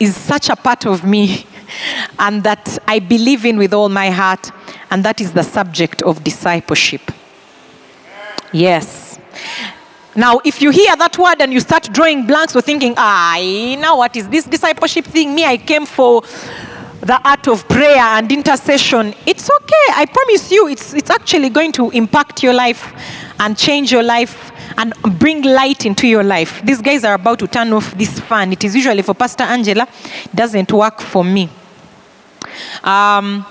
[0.00, 1.46] is such a part of me
[2.18, 4.50] and that I believe in with all my heart,
[4.90, 7.12] and that is the subject of discipleship.
[8.52, 9.18] Yes.
[10.16, 13.36] Now, if you hear that word and you start drawing blanks or thinking, ah,
[13.78, 15.34] now what is this discipleship thing?
[15.34, 16.22] Me, I came for
[17.00, 19.14] the art of prayer and intercession.
[19.24, 19.86] It's okay.
[19.94, 22.92] I promise you, it's, it's actually going to impact your life
[23.38, 26.62] and change your life and bring light into your life.
[26.64, 28.50] These guys are about to turn off this fan.
[28.52, 29.86] It is usually for Pastor Angela,
[30.24, 31.50] it doesn't work for me.
[32.82, 33.42] Um,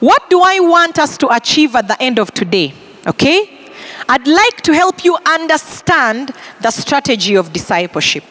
[0.00, 2.74] what do I want us to achieve at the end of today?
[3.06, 3.70] Okay?
[4.08, 8.24] I'd like to help you understand the strategy of discipleship.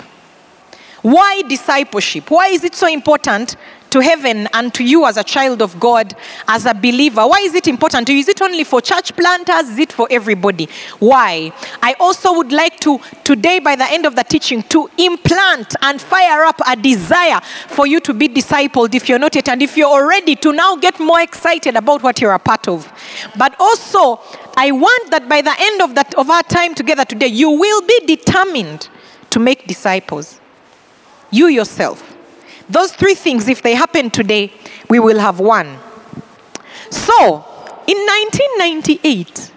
[1.01, 2.29] Why discipleship?
[2.29, 3.55] Why is it so important
[3.91, 6.15] to heaven and to you as a child of God,
[6.47, 7.27] as a believer?
[7.27, 8.19] Why is it important to you?
[8.19, 9.69] Is it only for church planters?
[9.69, 10.67] Is it for everybody?
[10.99, 11.53] Why?
[11.81, 16.01] I also would like to, today, by the end of the teaching, to implant and
[16.01, 19.77] fire up a desire for you to be discipled if you're not yet, and if
[19.77, 22.91] you're already, to now get more excited about what you're a part of.
[23.37, 24.19] But also,
[24.57, 27.81] I want that by the end of, that, of our time together today, you will
[27.81, 28.89] be determined
[29.29, 30.39] to make disciples
[31.31, 32.10] you yourself.
[32.71, 34.53] Those three things, if they happen today,
[34.89, 35.77] we will have won.
[36.89, 37.43] So,
[37.85, 39.51] in 1998,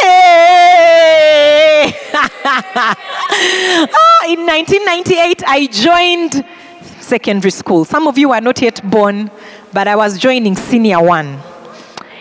[0.00, 0.36] hey!
[3.42, 6.44] Ah, in 1998, I joined
[7.00, 7.84] secondary school.
[7.84, 9.30] Some of you are not yet born,
[9.72, 11.38] but I was joining senior one.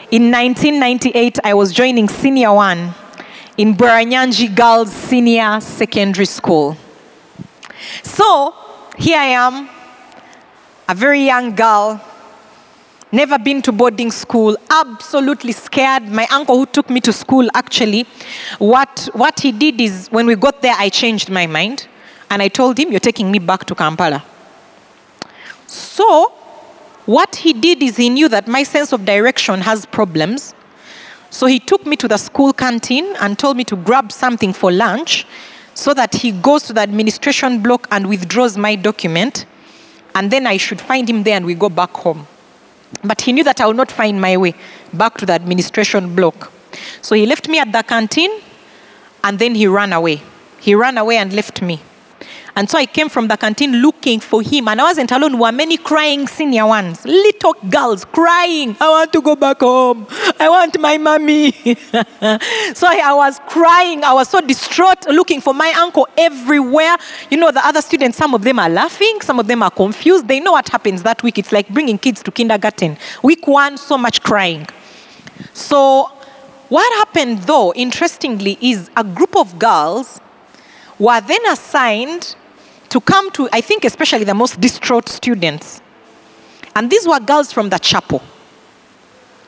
[0.10, 2.94] In 1998, I was joining senior one
[3.58, 6.78] in Bweranyangi Girls Senior Secondary School.
[8.04, 8.56] So
[9.00, 9.70] here I am,
[10.88, 12.02] a very young girl,
[13.12, 16.10] never been to boarding school, absolutely scared.
[16.10, 18.06] My uncle, who took me to school, actually,
[18.58, 21.88] what, what he did is when we got there, I changed my mind
[22.30, 24.24] and I told him, You're taking me back to Kampala.
[25.66, 26.34] So,
[27.06, 30.54] what he did is he knew that my sense of direction has problems.
[31.32, 34.72] So he took me to the school canteen and told me to grab something for
[34.72, 35.26] lunch
[35.80, 39.46] so that he goes to the administration block and withdraws my document,
[40.14, 42.28] and then I should find him there and we go back home.
[43.02, 44.56] But he knew that I would not find my way
[44.92, 46.52] back to the administration block.
[47.02, 48.30] So he left me at the canteen
[49.24, 50.22] and then he ran away.
[50.60, 51.80] He ran away and left me.
[52.60, 54.68] And so I came from the canteen looking for him.
[54.68, 55.32] And I wasn't alone.
[55.32, 58.76] There were many crying senior ones, little girls crying.
[58.82, 60.06] I want to go back home.
[60.38, 61.52] I want my mommy.
[61.54, 64.04] so I was crying.
[64.04, 66.98] I was so distraught looking for my uncle everywhere.
[67.32, 70.28] You know, the other students, some of them are laughing, some of them are confused.
[70.28, 71.38] They know what happens that week.
[71.38, 72.98] It's like bringing kids to kindergarten.
[73.24, 74.68] Week one, so much crying.
[75.54, 76.12] So,
[76.68, 80.20] what happened though, interestingly, is a group of girls
[81.00, 82.36] were then assigned
[82.90, 85.82] to come to, I think, especially the most distraught students.
[86.76, 88.22] And these were girls from the chapel,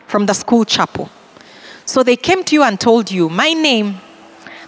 [0.08, 1.10] from the school chapel.
[1.86, 3.98] So they came to you and told you, My name,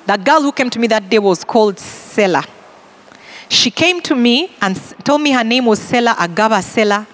[0.06, 2.46] the girl who came to me that day was called Sela.
[3.50, 7.06] She came to me and told me her name was Sela Agaba Sela.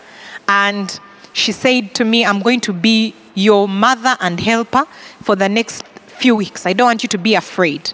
[0.48, 1.00] And
[1.34, 4.86] she said to me, I'm going to be your mother and helper
[5.22, 6.66] for the next few weeks.
[6.66, 7.94] I don't want you to be afraid.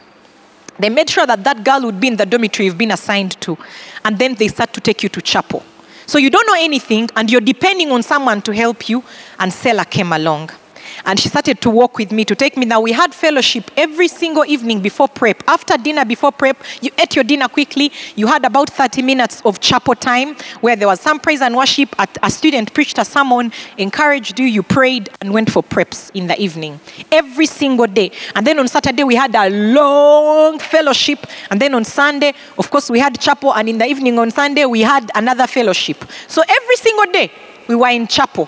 [0.80, 3.58] They made sure that that girl would be in the dormitory you've been assigned to.
[4.04, 5.64] And then they start to take you to chapel.
[6.06, 9.04] So you don't know anything and you're depending on someone to help you.
[9.40, 10.52] And Sela came along.
[11.04, 12.66] And she started to walk with me to take me.
[12.66, 15.44] Now, we had fellowship every single evening before prep.
[15.48, 17.92] After dinner, before prep, you ate your dinner quickly.
[18.16, 21.96] You had about 30 minutes of chapel time where there was some praise and worship.
[22.24, 26.40] A student preached a sermon, encouraged you, you prayed, and went for preps in the
[26.42, 26.80] evening.
[27.12, 28.12] Every single day.
[28.36, 31.28] And then on Saturday, we had a long fellowship.
[31.50, 33.54] And then on Sunday, of course, we had chapel.
[33.54, 36.04] And in the evening on Sunday, we had another fellowship.
[36.28, 37.32] So every single day,
[37.68, 38.48] we were in chapel.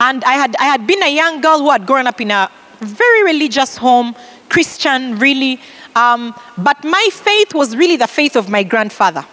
[0.00, 2.50] And I had, I had been a young girl who had grown up in a
[2.80, 4.14] very religious home,
[4.48, 5.60] Christian, really.
[5.94, 9.24] Um, but my faith was really the faith of my grandfather.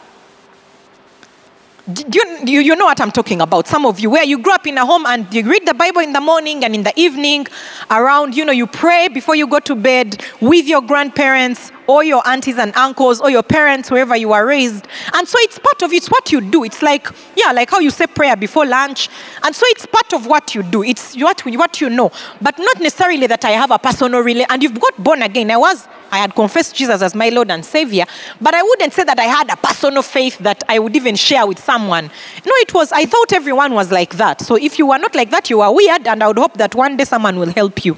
[1.91, 3.67] Do you, you, you know what I'm talking about?
[3.67, 5.99] Some of you, where you grew up in a home and you read the Bible
[5.99, 7.45] in the morning and in the evening,
[7.91, 12.25] around, you know, you pray before you go to bed with your grandparents or your
[12.25, 14.87] aunties and uncles or your parents, wherever you are raised.
[15.13, 16.63] And so it's part of it's what you do.
[16.63, 19.09] It's like, yeah, like how you say prayer before lunch.
[19.43, 20.83] And so it's part of what you do.
[20.83, 22.13] It's what, what you know.
[22.41, 24.47] But not necessarily that I have a personal relation.
[24.49, 25.51] And you've got born again.
[25.51, 28.05] I was I had confessed Jesus as my Lord and Savior,
[28.39, 31.47] but I wouldn't say that I had a personal faith that I would even share
[31.47, 32.05] with someone.
[32.45, 34.39] No, it was, I thought everyone was like that.
[34.39, 36.75] So if you were not like that, you are weird, and I would hope that
[36.75, 37.97] one day someone will help you.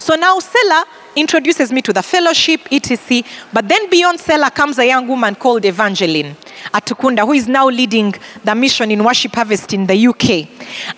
[0.00, 3.22] So now Selah introduces me to the fellowship, etc.
[3.52, 6.34] But then beyond Selah comes a young woman called Evangeline
[6.72, 8.12] Atukunda, who is now leading
[8.42, 10.48] the mission in Worship Harvest in the UK.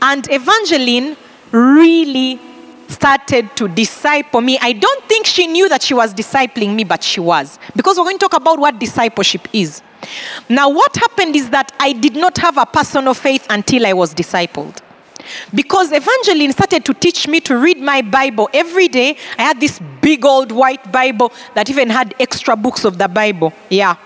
[0.01, 1.15] And Evangeline
[1.53, 2.41] really
[2.89, 4.59] started to disciple me.
[4.61, 7.59] I don't think she knew that she was discipling me, but she was.
[7.75, 9.83] Because we're going to talk about what discipleship is.
[10.49, 14.15] Now, what happened is that I did not have a personal faith until I was
[14.15, 14.79] discipled.
[15.55, 19.17] Because Evangeline started to teach me to read my Bible every day.
[19.39, 23.53] I had this big old white Bible that even had extra books of the Bible.
[23.69, 23.97] Yeah.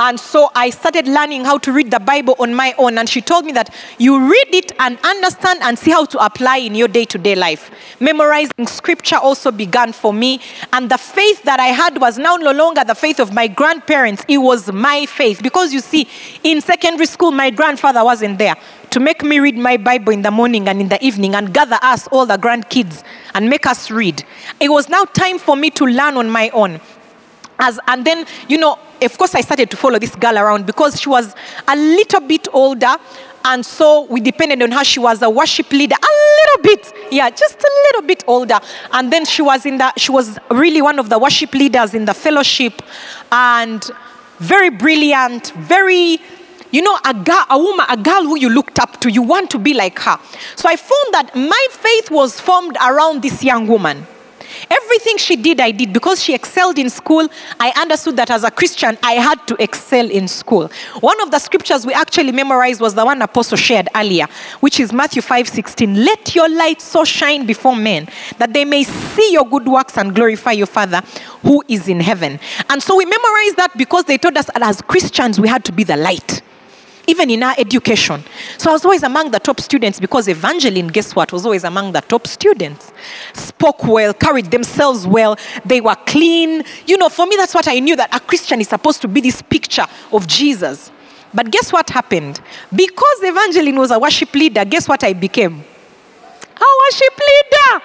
[0.00, 2.96] And so I started learning how to read the Bible on my own.
[2.96, 3.68] And she told me that
[3.98, 7.34] you read it and understand and see how to apply in your day to day
[7.34, 7.70] life.
[8.00, 10.40] Memorizing scripture also began for me.
[10.72, 14.24] And the faith that I had was now no longer the faith of my grandparents,
[14.26, 15.42] it was my faith.
[15.42, 16.08] Because you see,
[16.44, 18.56] in secondary school, my grandfather wasn't there
[18.88, 21.78] to make me read my Bible in the morning and in the evening and gather
[21.82, 23.04] us, all the grandkids,
[23.34, 24.24] and make us read.
[24.60, 26.80] It was now time for me to learn on my own.
[27.60, 31.00] As, and then, you know, of course, I started to follow this girl around because
[31.00, 31.34] she was
[31.68, 32.96] a little bit older.
[33.44, 34.84] And so we depended on her.
[34.84, 38.60] She was a worship leader, a little bit, yeah, just a little bit older.
[38.92, 42.04] And then she was in the, she was really one of the worship leaders in
[42.04, 42.82] the fellowship,
[43.32, 43.82] and
[44.40, 46.18] very brilliant, very,
[46.70, 49.10] you know, a girl, a woman, a girl who you looked up to.
[49.10, 50.18] You want to be like her.
[50.56, 54.06] So I found that my faith was formed around this young woman.
[54.68, 55.92] Everything she did, I did.
[55.92, 57.28] Because she excelled in school,
[57.58, 60.68] I understood that as a Christian, I had to excel in school.
[61.00, 64.26] One of the scriptures we actually memorized was the one Apostle shared earlier,
[64.60, 66.04] which is Matthew 5 16.
[66.04, 68.08] Let your light so shine before men
[68.38, 71.02] that they may see your good works and glorify your Father
[71.42, 72.38] who is in heaven.
[72.68, 75.72] And so we memorized that because they told us that as Christians, we had to
[75.72, 76.42] be the light
[77.10, 78.22] even in our education.
[78.56, 81.92] So I was always among the top students because Evangeline, guess what, was always among
[81.92, 82.92] the top students.
[83.34, 86.62] Spoke well, carried themselves well, they were clean.
[86.86, 89.20] You know, for me, that's what I knew that a Christian is supposed to be
[89.20, 90.92] this picture of Jesus.
[91.34, 92.40] But guess what happened?
[92.74, 95.54] Because Evangeline was a worship leader, guess what I became?
[95.54, 97.84] A worship leader.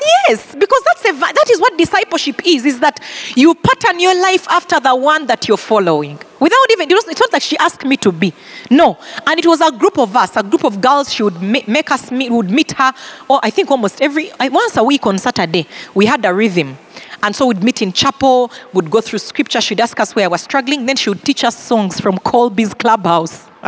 [0.00, 3.00] Yes, because that's a, that is what discipleship is, is that
[3.34, 6.18] you pattern your life after the one that you're following.
[6.38, 8.32] Without even, it's not that she asked me to be.
[8.70, 8.98] No.
[9.26, 11.12] And it was a group of us, a group of girls.
[11.12, 12.92] She would make us meet, would meet her,
[13.28, 16.76] or I think almost every, once a week on Saturday, we had a rhythm.
[17.22, 19.60] And so we'd meet in chapel, we'd go through scripture.
[19.60, 20.86] She'd ask us where I was struggling.
[20.86, 23.46] Then she would teach us songs from Colby's Clubhouse.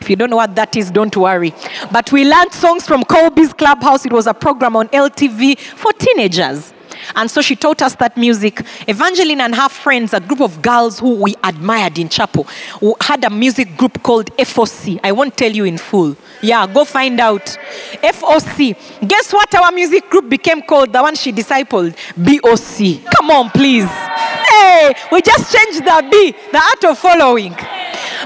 [0.00, 1.54] if you don't know what that is, don't worry.
[1.90, 4.04] But we learned songs from Colby's Clubhouse.
[4.04, 6.72] It was a program on LTV for teenagers.
[7.14, 8.62] And so she taught us that music.
[8.88, 12.44] Evangeline and her friends, a group of girls who we admired in chapel,
[12.80, 15.00] who had a music group called FOC.
[15.02, 16.16] I won't tell you in full.
[16.42, 17.56] Yeah, go find out.
[18.02, 18.76] FOC.
[19.06, 20.92] Guess what our music group became called?
[20.92, 21.94] The one she discipled?
[22.16, 23.12] BOC.
[23.16, 23.88] Come on, please.
[23.88, 27.54] Hey, we just changed the B, the art of following.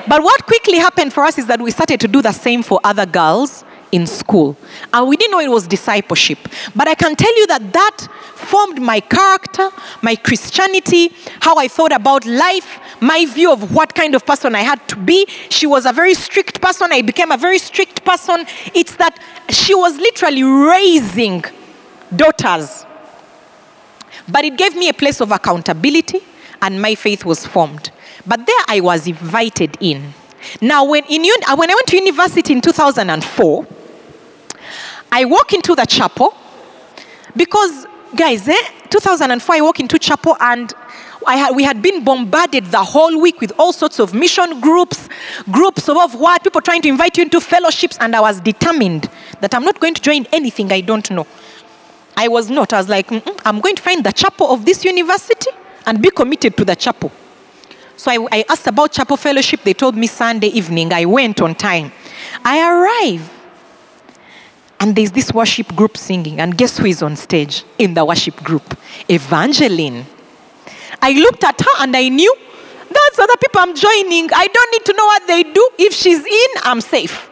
[0.06, 2.80] But what quickly happened for us is that we started to do the same for
[2.82, 4.56] other girls in school.
[4.92, 6.38] And we didn't know it was discipleship.
[6.74, 9.70] But I can tell you that that formed my character,
[10.02, 14.60] my Christianity, how I thought about life, my view of what kind of person I
[14.60, 15.26] had to be.
[15.48, 16.92] She was a very strict person.
[16.92, 18.46] I became a very strict person.
[18.74, 19.18] It's that
[19.48, 21.44] she was literally raising
[22.14, 22.84] daughters.
[24.28, 26.20] But it gave me a place of accountability,
[26.60, 27.90] and my faith was formed.
[28.26, 30.12] But there I was invited in.
[30.60, 33.66] Now, when, in, uh, when I went to university in 2004,
[35.10, 36.34] I walk into the chapel
[37.36, 38.54] because, guys, eh,
[38.90, 40.72] 2004, I walk into chapel and
[41.26, 45.08] had, we had been bombarded the whole week with all sorts of mission groups,
[45.50, 49.10] groups of what, people trying to invite you into fellowships, and I was determined
[49.40, 51.26] that I'm not going to join anything I don't know.
[52.16, 52.72] I was not.
[52.72, 53.10] I was like,
[53.46, 55.50] I'm going to find the chapel of this university
[55.86, 57.12] and be committed to the chapel.
[57.96, 59.62] So I, I asked about chapel fellowship.
[59.62, 60.92] They told me Sunday evening.
[60.92, 61.92] I went on time.
[62.44, 63.30] I arrived
[64.80, 66.40] and there's this worship group singing.
[66.40, 68.78] And guess who is on stage in the worship group?
[69.08, 70.06] Evangeline.
[71.02, 72.34] I looked at her and I knew
[72.90, 75.70] that's other people I'm joining, I don't need to know what they do.
[75.78, 77.30] If she's in, I'm safe.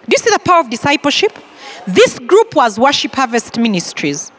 [0.00, 1.38] Do you see the power of discipleship?
[1.86, 4.30] This group was Worship Harvest Ministries.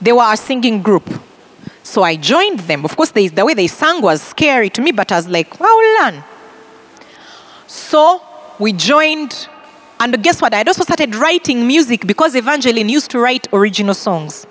[0.00, 1.08] They were a singing group.
[1.82, 2.84] So I joined them.
[2.84, 5.60] Of course, they, the way they sang was scary to me, but I was like,
[5.60, 6.24] I'll learn.
[7.66, 8.22] So
[8.58, 9.48] we joined,
[10.00, 10.52] and guess what?
[10.52, 14.46] I had also started writing music because Evangeline used to write original songs.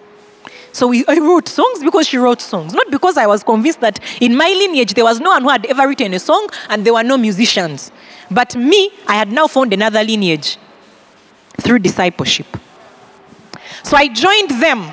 [0.71, 3.99] So we, I wrote songs because she wrote songs, not because I was convinced that
[4.19, 6.93] in my lineage there was no one who had ever written a song and there
[6.93, 7.91] were no musicians.
[8.31, 10.57] But me, I had now found another lineage
[11.61, 12.47] through discipleship.
[13.83, 14.91] So I joined them.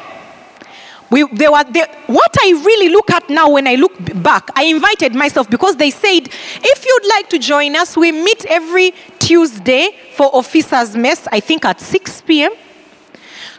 [1.10, 4.64] We, they were, they, what I really look at now when I look back, I
[4.64, 9.90] invited myself because they said, if you'd like to join us, we meet every Tuesday
[10.14, 12.52] for officers' mess, I think at 6 p.m.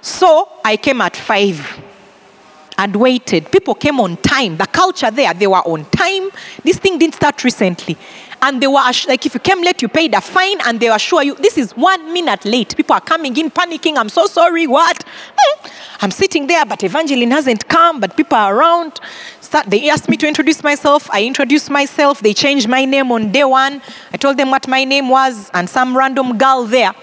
[0.01, 1.81] So I came at 5
[2.77, 3.51] and waited.
[3.51, 4.58] People came on time.
[4.58, 6.31] The culture there, they were on time.
[6.63, 7.98] This thing didn't start recently.
[8.41, 11.22] And they were like, if you came late, you paid a fine, and they assure
[11.22, 12.75] you this is one minute late.
[12.75, 13.98] People are coming in panicking.
[13.98, 14.65] I'm so sorry.
[14.65, 15.03] What?
[15.38, 15.67] Hmm.
[16.01, 19.00] I'm sitting there, but Evangeline hasn't come, but people are around.
[19.39, 21.10] Start, they asked me to introduce myself.
[21.12, 22.22] I introduced myself.
[22.22, 23.81] They changed my name on day one.
[24.12, 26.93] I told them what my name was, and some random girl there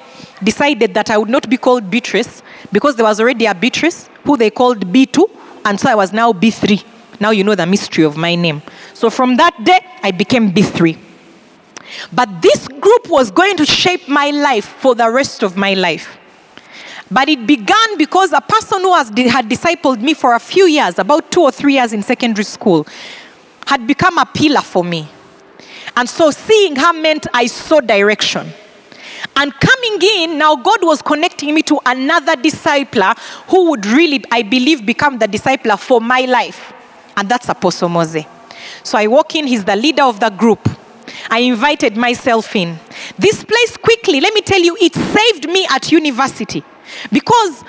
[0.43, 4.37] decided that I would not be called Beatrice because there was already a Beatrice who
[4.37, 5.29] they called B2
[5.65, 6.85] and so I was now B3.
[7.21, 8.63] Now you know the mystery of my name.
[8.95, 10.97] So from that day, I became B3.
[12.13, 16.18] But this group was going to shape my life for the rest of my life.
[17.11, 20.99] But it began because a person who has, had discipled me for a few years,
[20.99, 22.87] about two or three years in secondary school,
[23.67, 25.09] had become a pillar for me.
[25.97, 28.49] And so seeing her meant I saw direction.
[29.35, 34.43] And coming in, now God was connecting me to another discipler who would really, I
[34.43, 36.73] believe, become the discipler for my life.
[37.17, 38.25] And that's Apostle Mose.
[38.83, 40.69] So I walk in, he's the leader of the group.
[41.31, 42.79] I invited myself in.
[43.19, 46.63] This place, quickly, let me tell you, it saved me at university
[47.13, 47.65] because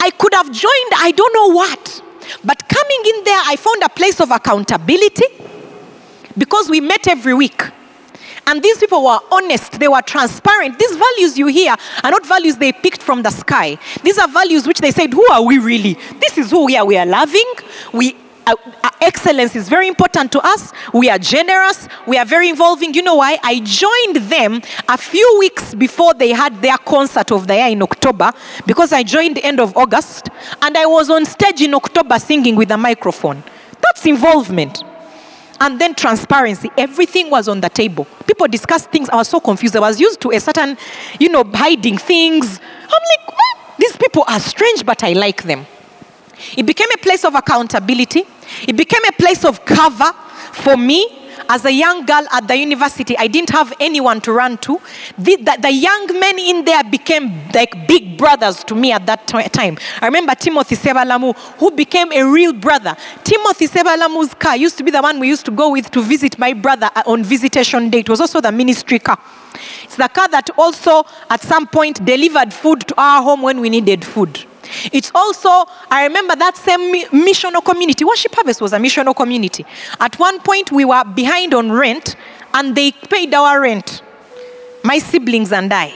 [0.00, 2.02] I could have joined, I don't know what.
[2.44, 5.26] But coming in there, I found a place of accountability
[6.36, 7.62] because we met every week.
[8.46, 10.78] And these people were honest, they were transparent.
[10.78, 13.78] These values you hear are not values they picked from the sky.
[14.02, 15.94] These are values which they said, Who are we really?
[16.20, 16.84] This is who we are.
[16.84, 17.50] We are loving.
[17.92, 18.16] We
[18.46, 20.72] uh, uh, excellence is very important to us.
[20.92, 21.88] We are generous.
[22.06, 22.94] We are very involving.
[22.94, 23.38] You know why?
[23.42, 27.82] I joined them a few weeks before they had their concert of the year in
[27.82, 28.32] October
[28.66, 30.28] because I joined the end of August
[30.62, 33.42] and I was on stage in October singing with a microphone.
[33.80, 34.82] That's involvement
[35.60, 36.70] and then transparency.
[36.76, 38.06] Everything was on the table.
[38.26, 39.08] People discussed things.
[39.08, 39.76] I was so confused.
[39.76, 40.76] I was used to a certain,
[41.18, 42.60] you know, hiding things.
[42.82, 42.88] I'm
[43.28, 43.36] like,
[43.78, 45.66] these people are strange, but I like them.
[46.56, 48.24] It became a place of accountability.
[48.66, 50.12] It became a place of cover
[50.52, 54.58] for me as a young girl at the university, I didn't have anyone to run
[54.58, 54.80] to.
[55.18, 59.26] The, the, the young men in there became like big brothers to me at that
[59.26, 59.78] time.
[60.00, 62.96] I remember Timothy Sebalamu, who became a real brother.
[63.22, 66.38] Timothy Sebalamu's car used to be the one we used to go with to visit
[66.38, 68.00] my brother uh, on visitation day.
[68.00, 69.18] It was also the ministry car.
[69.82, 73.70] It's the car that also, at some point, delivered food to our home when we
[73.70, 74.44] needed food.
[74.92, 75.48] It's also,
[75.90, 78.04] I remember that same missional community.
[78.04, 79.64] Worship Harvest was a missional community.
[80.00, 82.16] At one point, we were behind on rent,
[82.52, 84.02] and they paid our rent,
[84.82, 85.94] my siblings and I.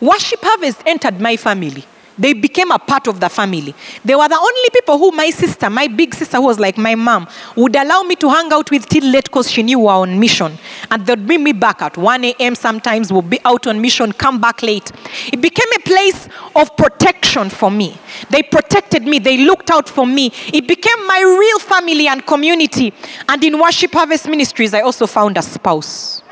[0.00, 1.84] Worship Harvest entered my family.
[2.18, 3.74] They became a part of the family.
[4.04, 6.94] They were the only people who my sister, my big sister, who was like my
[6.94, 7.26] mom,
[7.56, 10.18] would allow me to hang out with till late because she knew we were on
[10.18, 10.56] mission.
[10.90, 12.54] And they'd bring me back at 1 a.m.
[12.54, 14.90] sometimes, we'll be out on mission, come back late.
[15.32, 17.96] It became a place of protection for me.
[18.30, 20.32] They protected me, they looked out for me.
[20.52, 22.92] It became my real family and community.
[23.28, 26.22] And in Worship Harvest Ministries, I also found a spouse.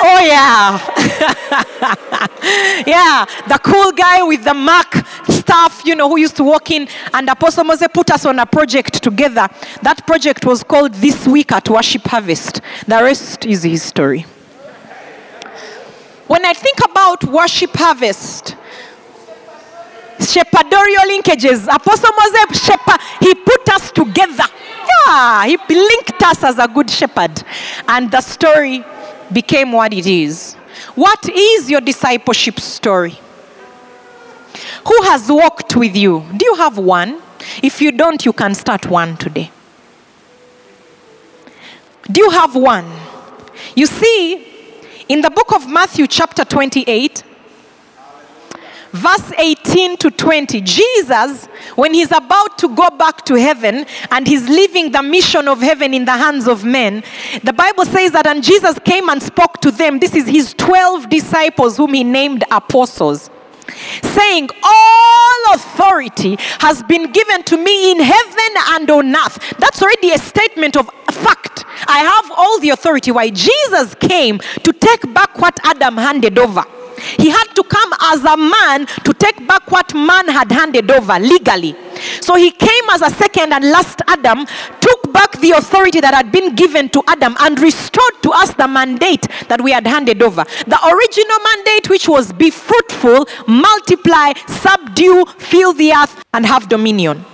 [0.00, 0.78] Oh, yeah.
[2.86, 6.88] yeah, the cool guy with the Mac stuff, you know, who used to walk in.
[7.12, 9.48] And Apostle Mose put us on a project together.
[9.82, 12.60] That project was called This Week at Worship Harvest.
[12.86, 14.26] The rest is history.
[16.26, 18.54] When I think about Worship Harvest,
[20.18, 24.44] shepherdorial linkages, Apostle Mose shepherd, he put us together.
[25.06, 27.42] Yeah, he linked us as a good shepherd.
[27.88, 28.84] And the story
[29.32, 30.54] became what it is.
[30.94, 33.18] What is your discipleship story?
[34.86, 36.24] Who has walked with you?
[36.36, 37.20] Do you have one?
[37.62, 39.50] If you don't, you can start one today.
[42.10, 42.90] Do you have one?
[43.74, 44.46] You see,
[45.08, 47.22] in the book of Matthew, chapter 28,
[48.92, 50.60] verse 18 to 20.
[50.62, 55.60] Jesus, when he's about to go back to heaven and he's leaving the mission of
[55.60, 57.02] heaven in the hands of men,
[57.42, 59.98] the Bible says that, and Jesus came and spoke to them.
[59.98, 63.30] This is his 12 disciples, whom he named apostles
[64.02, 69.54] saying, All authority has been given to me in heaven and on earth.
[69.58, 71.64] That's already a statement of fact.
[71.86, 73.10] I have all the authority.
[73.10, 76.64] Why Jesus came to take back what Adam handed over.
[77.16, 81.18] He had to come as a man to take back what man had handed over
[81.18, 81.76] legally.
[82.20, 84.46] So he came as a second and last Adam,
[84.80, 88.68] took back the authority that had been given to Adam, and restored to us the
[88.68, 90.44] mandate that we had handed over.
[90.44, 97.24] The original mandate, which was be fruitful, multiply, subdue, fill the earth, and have dominion.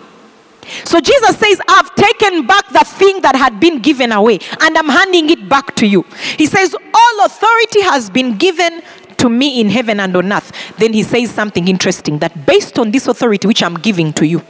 [0.84, 4.88] So Jesus says, I've taken back the thing that had been given away and I'm
[4.88, 6.04] handing it back to you.
[6.38, 8.82] He says, All authority has been given
[9.24, 10.52] to me in heaven and on earth.
[10.76, 14.42] Then he says something interesting that based on this authority which I'm giving to you,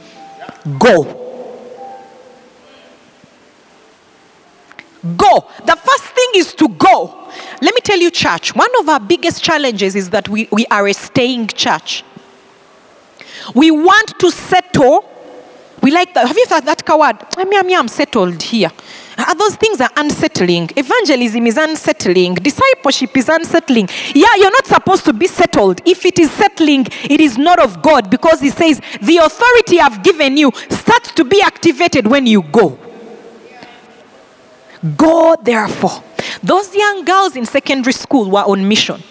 [0.77, 1.03] go.
[5.15, 5.47] Go.
[5.65, 7.31] The first thing is to go.
[7.61, 10.85] Let me tell you, church, one of our biggest challenges is that we, we are
[10.87, 12.03] a staying church.
[13.53, 15.09] We want to settle.
[15.81, 16.27] We like that.
[16.27, 17.17] Have you heard that word?
[17.37, 18.71] I mean, I'm settled here.
[19.37, 20.69] Those things are unsettling.
[20.75, 22.35] Evangelism is unsettling.
[22.35, 23.87] Discipleship is unsettling.
[24.13, 25.81] Yeah, you're not supposed to be settled.
[25.85, 30.03] If it is settling, it is not of God because He says, The authority I've
[30.03, 32.77] given you starts to be activated when you go.
[34.97, 36.03] Go, therefore.
[36.43, 39.01] Those young girls in secondary school were on mission.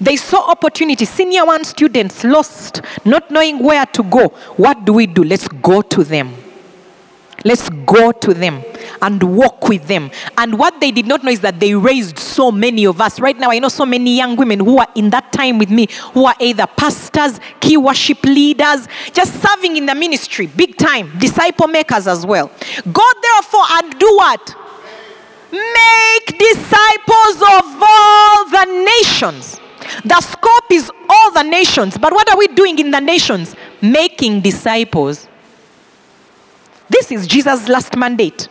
[0.00, 1.04] They saw opportunity.
[1.04, 4.28] Senior one students lost, not knowing where to go.
[4.56, 5.22] What do we do?
[5.22, 6.34] Let's go to them.
[7.44, 8.64] Let's go to them
[9.02, 10.10] and walk with them.
[10.38, 13.20] And what they did not know is that they raised so many of us.
[13.20, 15.88] Right now, I know so many young women who are in that time with me
[16.12, 21.68] who are either pastors, key worship leaders, just serving in the ministry, big time, disciple
[21.68, 22.50] makers as well.
[22.92, 24.56] Go therefore and do what?
[25.52, 29.60] Make disciples of all the nations.
[30.04, 31.96] The scope is all the nations.
[31.96, 33.54] But what are we doing in the nations?
[33.80, 35.28] Making disciples.
[36.88, 38.48] This is Jesus' last mandate.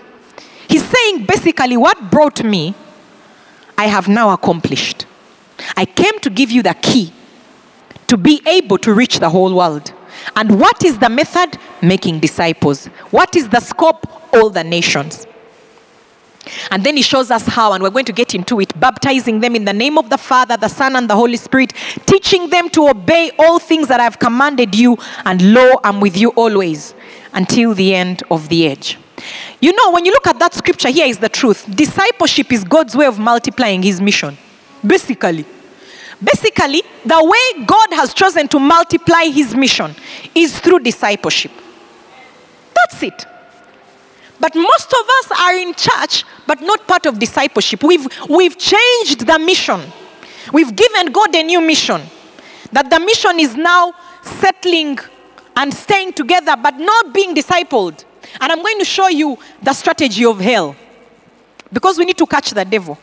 [0.67, 2.74] He's saying basically, what brought me,
[3.78, 5.06] I have now accomplished.
[5.76, 7.13] I came to give you the key
[8.08, 9.93] to be able to reach the whole world.
[10.36, 11.58] And what is the method?
[11.82, 12.88] Making disciples.
[13.12, 14.34] What is the scope?
[14.34, 15.28] All the nations.
[16.69, 19.56] And then he shows us how, and we're going to get into it baptizing them
[19.56, 21.74] in the name of the Father, the Son, and the Holy Spirit,
[22.06, 26.30] teaching them to obey all things that I've commanded you, and lo, I'm with you
[26.32, 26.93] always
[27.36, 28.98] until the end of the age.
[29.62, 32.95] You know, when you look at that scripture, here is the truth discipleship is God's
[32.95, 34.38] way of multiplying his mission.
[34.86, 35.45] Basically.
[36.24, 39.93] Basically, the way God has chosen to multiply his mission
[40.34, 41.52] is through discipleship.
[42.74, 43.26] That's it.
[44.39, 47.84] But most of us are in church, but not part of discipleship.
[47.84, 49.82] We've, we've changed the mission.
[50.54, 52.02] We've given God a new mission.
[52.71, 55.00] That the mission is now settling
[55.56, 58.04] and staying together, but not being discipled.
[58.41, 60.76] And I'm going to show you the strategy of hell
[61.72, 62.98] because we need to catch the devil.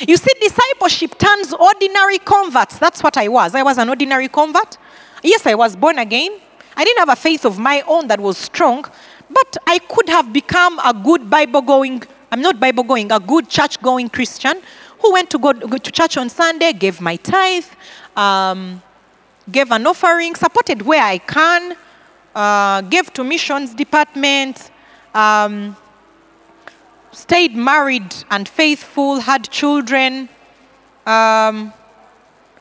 [0.00, 2.78] You see, discipleship turns ordinary converts.
[2.78, 3.54] That's what I was.
[3.54, 4.76] I was an ordinary convert.
[5.22, 6.38] Yes, I was born again.
[6.76, 8.84] I didn't have a faith of my own that was strong,
[9.30, 13.48] but I could have become a good Bible going, I'm not Bible going, a good
[13.48, 14.60] church going Christian
[15.00, 17.64] who went to go, to church on Sunday, gave my tithe,
[18.14, 18.82] um,
[19.50, 21.76] gave an offering, supported where I can,
[22.36, 24.70] uh, gave to missions department,
[25.14, 25.74] um,
[27.10, 30.28] stayed married and faithful, had children,
[31.06, 31.72] um,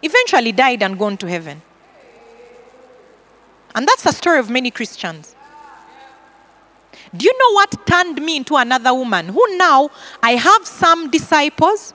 [0.02, 1.62] eventually died and gone to heaven.
[3.76, 5.36] And that's the story of many Christians.
[7.14, 9.28] Do you know what turned me into another woman?
[9.28, 9.90] Who now
[10.24, 11.94] I have some disciples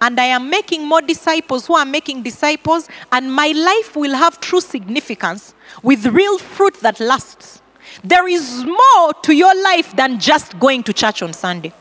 [0.00, 4.40] and I am making more disciples who are making disciples, and my life will have
[4.40, 7.60] true significance with real fruit that lasts.
[8.02, 11.72] There is more to your life than just going to church on Sunday.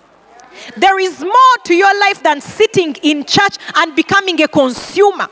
[0.76, 5.28] There is more to your life than sitting in church and becoming a consumer.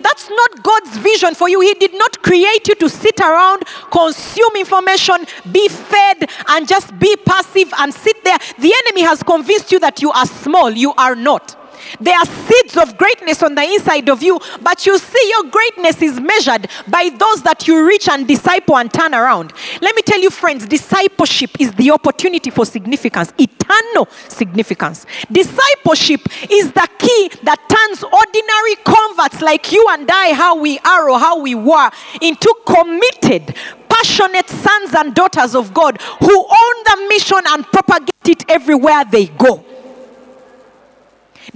[0.00, 1.60] That's not God's vision for you.
[1.60, 7.16] He did not create you to sit around, consume information, be fed, and just be
[7.16, 8.38] passive and sit there.
[8.58, 10.70] The enemy has convinced you that you are small.
[10.70, 11.56] You are not.
[11.98, 16.02] There are seeds of greatness on the inside of you, but you see your greatness
[16.02, 19.52] is measured by those that you reach and disciple and turn around.
[19.80, 25.06] Let me tell you, friends, discipleship is the opportunity for significance, eternal significance.
[25.30, 31.10] Discipleship is the key that turns ordinary converts like you and I, how we are
[31.10, 33.54] or how we were, into committed,
[33.88, 39.26] passionate sons and daughters of God who own the mission and propagate it everywhere they
[39.26, 39.64] go.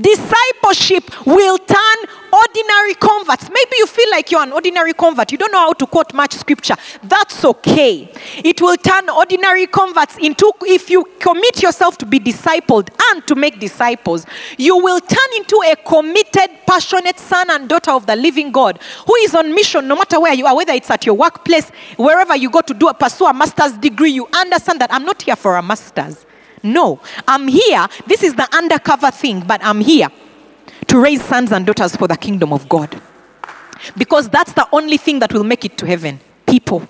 [0.00, 1.96] Discipleship will turn
[2.33, 3.48] ordinary converts.
[3.48, 5.30] Maybe you feel like you're an ordinary convert.
[5.30, 6.76] You don't know how to quote much scripture.
[7.02, 8.11] That's okay.
[8.38, 13.35] It will turn ordinary converts into, if you commit yourself to be discipled and to
[13.35, 14.26] make disciples,
[14.59, 19.14] you will turn into a committed, passionate son and daughter of the living God who
[19.16, 22.50] is on mission no matter where you are, whether it's at your workplace, wherever you
[22.50, 25.57] go to do a pursue a master's degree, you understand that I'm not here for
[25.57, 26.26] a master's.
[26.64, 26.98] No,
[27.29, 27.87] I'm here.
[28.07, 30.09] This is the undercover thing, but I'm here
[30.88, 33.00] to raise sons and daughters for the kingdom of God.
[33.98, 36.88] Because that's the only thing that will make it to heaven people.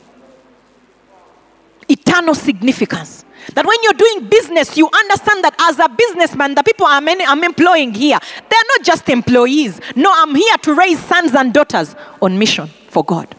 [1.88, 3.24] Eternal significance.
[3.54, 7.44] That when you're doing business, you understand that as a businessman, the people I'm, I'm
[7.44, 9.80] employing here, they're not just employees.
[9.96, 13.34] No, I'm here to raise sons and daughters on mission for God.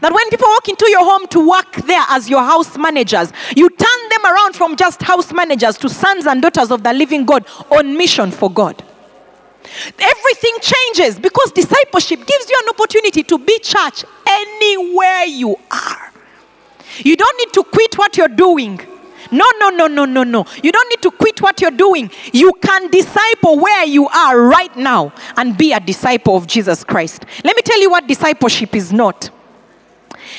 [0.00, 3.68] That when people walk into your home to work there as your house managers, you
[3.68, 7.46] turn them around from just house managers to sons and daughters of the living God
[7.70, 8.82] on mission for God.
[9.98, 16.12] Everything changes because discipleship gives you an opportunity to be church anywhere you are.
[16.98, 18.80] You don't need to quit what you're doing.
[19.30, 20.44] No, no, no, no, no, no.
[20.62, 22.10] You don't need to quit what you're doing.
[22.34, 27.24] You can disciple where you are right now and be a disciple of Jesus Christ.
[27.42, 29.30] Let me tell you what discipleship is not.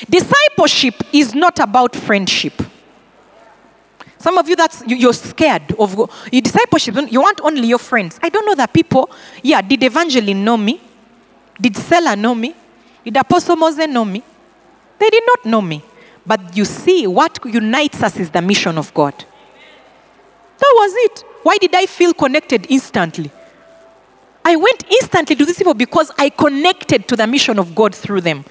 [0.08, 2.62] Discipleship is not about friendship.
[4.24, 5.94] Some of you that's you, are scared of
[6.32, 6.94] your discipleship.
[7.10, 8.18] You want only your friends.
[8.22, 9.10] I don't know that people.
[9.42, 10.80] Yeah, did Evangeline know me?
[11.60, 12.54] Did Selah know me?
[13.04, 14.22] Did Apostle Moses know me?
[14.98, 15.82] They did not know me.
[16.24, 19.12] But you see, what unites us is the mission of God.
[19.12, 21.24] That was it.
[21.42, 23.30] Why did I feel connected instantly?
[24.42, 28.22] I went instantly to these people because I connected to the mission of God through
[28.22, 28.46] them.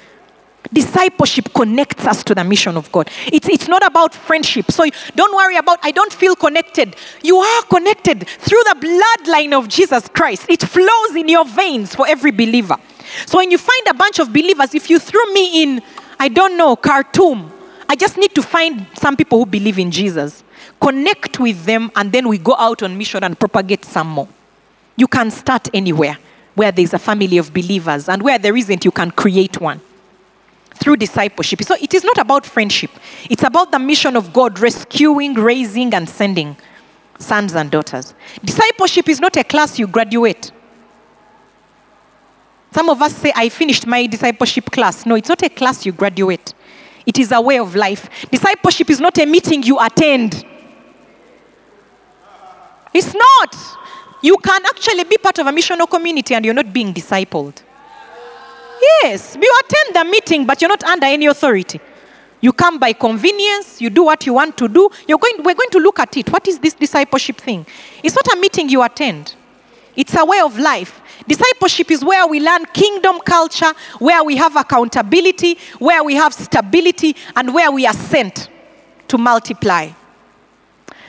[0.72, 3.10] Discipleship connects us to the mission of God.
[3.28, 4.72] It's, it's not about friendship.
[4.72, 6.96] So don't worry about, I don't feel connected.
[7.22, 10.46] You are connected through the bloodline of Jesus Christ.
[10.50, 12.78] It flows in your veins for every believer.
[13.26, 15.82] So when you find a bunch of believers, if you threw me in,
[16.18, 17.52] I don't know, Khartoum,
[17.90, 20.44] I just need to find some people who believe in Jesus,
[20.82, 24.28] connect with them, and then we go out on mission and propagate some more.
[24.96, 26.18] You can start anywhere
[26.56, 29.82] where there's a family of believers, and where there isn't, you can create one
[30.76, 31.64] through discipleship.
[31.64, 32.92] So it is not about friendship,
[33.30, 36.58] it's about the mission of God rescuing, raising, and sending
[37.20, 38.14] sons and daughters.
[38.44, 40.52] Discipleship is not a class you graduate.
[42.72, 45.06] Some of us say, I finished my discipleship class.
[45.06, 46.54] No, it's not a class you graduate,
[47.06, 48.10] it is a way of life.
[48.32, 50.46] Discipleship is not a meeting you attend.
[52.94, 53.56] It's not.
[54.22, 57.62] You can actually be part of a missional community and you're not being discipled.
[59.04, 61.80] Yes, you attend the meeting, but you're not under any authority.
[62.42, 64.90] You come by convenience, you do what you want to do.
[65.08, 66.30] You're going, we're going to look at it.
[66.30, 67.66] What is this discipleship thing?
[68.04, 69.36] It's not a meeting you attend,
[69.96, 71.00] it's a way of life.
[71.26, 77.16] Discipleship is where we learn kingdom culture, where we have accountability, where we have stability,
[77.36, 78.50] and where we are sent
[79.08, 79.90] to multiply.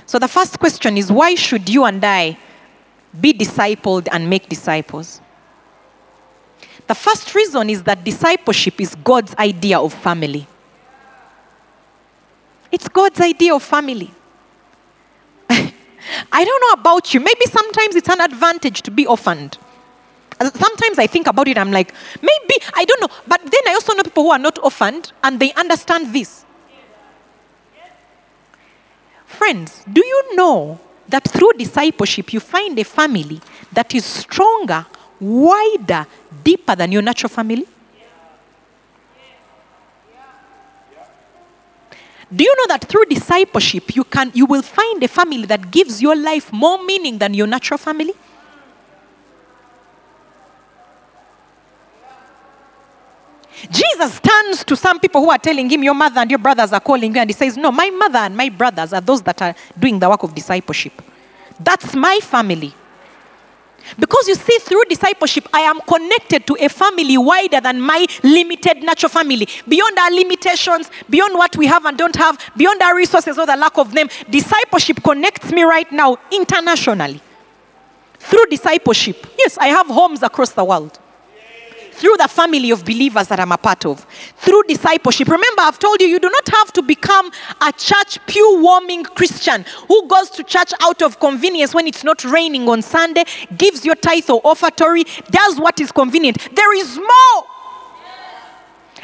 [0.06, 2.38] So the first question is why should you and I
[3.20, 5.20] be discipled and make disciples?
[6.86, 10.46] The first reason is that discipleship is God's idea of family.
[12.70, 14.10] It's God's idea of family.
[15.50, 17.20] I don't know about you.
[17.20, 19.56] Maybe sometimes it's an advantage to be orphaned.
[20.40, 23.08] Uh, sometimes I think about it, I'm like, maybe, I don't know.
[23.26, 26.44] But then I also know people who are not orphaned and they understand this.
[29.24, 33.40] Friends, do you know that through discipleship you find a family
[33.72, 34.86] that is stronger,
[35.20, 36.06] wider,
[36.42, 37.66] deeper than your natural family?
[42.34, 46.02] Do you know that through discipleship you can you will find a family that gives
[46.02, 48.12] your life more meaning than your natural family?
[53.70, 56.80] Jesus turns to some people who are telling him, Your mother and your brothers are
[56.80, 59.54] calling you, and he says, No, my mother and my brothers are those that are
[59.78, 60.92] doing the work of discipleship.
[61.58, 62.74] That's my family.
[63.98, 68.82] Because you see, through discipleship, I am connected to a family wider than my limited
[68.82, 69.48] natural family.
[69.68, 73.56] Beyond our limitations, beyond what we have and don't have, beyond our resources or the
[73.56, 77.20] lack of them, discipleship connects me right now internationally.
[78.18, 79.26] through discipleship.
[79.38, 80.98] Yes, I have homes across the world.
[81.94, 84.04] Through the family of believers that I'm a part of,
[84.36, 85.28] through discipleship.
[85.28, 87.30] Remember, I've told you, you do not have to become
[87.60, 92.24] a church pew warming Christian who goes to church out of convenience when it's not
[92.24, 93.24] raining on Sunday,
[93.56, 96.38] gives your tithe or offertory, does what is convenient.
[96.54, 97.44] There is more.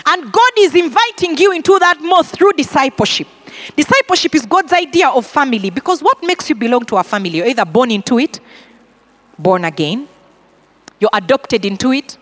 [0.07, 3.29] And God is inviting you into that more through discipleship.
[3.76, 7.31] Discipleship is God's idea of family because what makes you belong to a family?
[7.31, 8.40] You're either born into it,
[9.38, 10.09] born again,
[10.98, 12.16] you're adopted into it.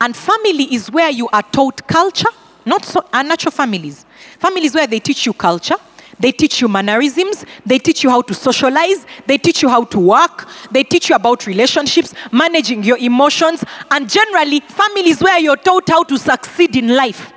[0.00, 2.28] And family is where you are taught culture,
[2.66, 4.04] not so uh, unnatural families.
[4.38, 5.76] Families where they teach you culture,
[6.18, 9.98] they teach you mannerisms, they teach you how to socialize, they teach you how to
[9.98, 15.88] work, they teach you about relationships, managing your emotions, and generally, families where you're taught
[15.88, 17.32] how to succeed in life.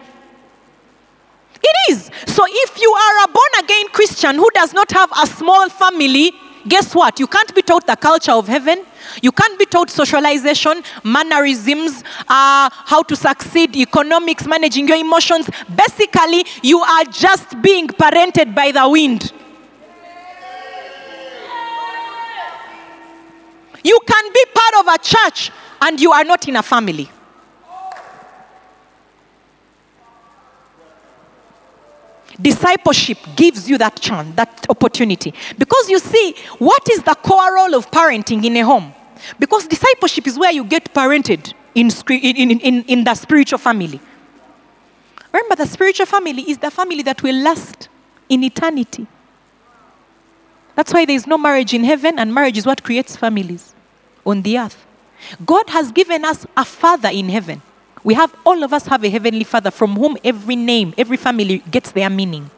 [1.62, 2.12] It is.
[2.28, 6.34] So if you are a born again Christian who does not have a small family,
[6.67, 7.19] guess what?
[7.19, 8.84] You can't be taught the culture of heaven.
[9.21, 15.49] You can't be taught socialization, mannerisms, uh, how to succeed, economics, managing your emotions.
[15.73, 19.32] Basically, you are just being parented by the wind.
[23.84, 25.51] You can be part of a church
[25.82, 27.10] and you are not in a family.
[32.39, 35.34] Discipleship gives you that chance, that opportunity.
[35.58, 38.93] Because you see, what is the core role of parenting in a home?
[39.39, 44.00] Because discipleship is where you get parented in, in, in, in the spiritual family.
[45.34, 47.89] Remember, the spiritual family is the family that will last
[48.30, 49.08] in eternity.
[50.76, 53.73] That's why there is no marriage in heaven, and marriage is what creates families
[54.26, 54.86] on the earth.
[55.45, 57.62] God has given us a father in heaven.
[58.08, 61.62] We have, all of us have a heavenly father from whom every name, every family
[61.70, 62.50] gets their meaning.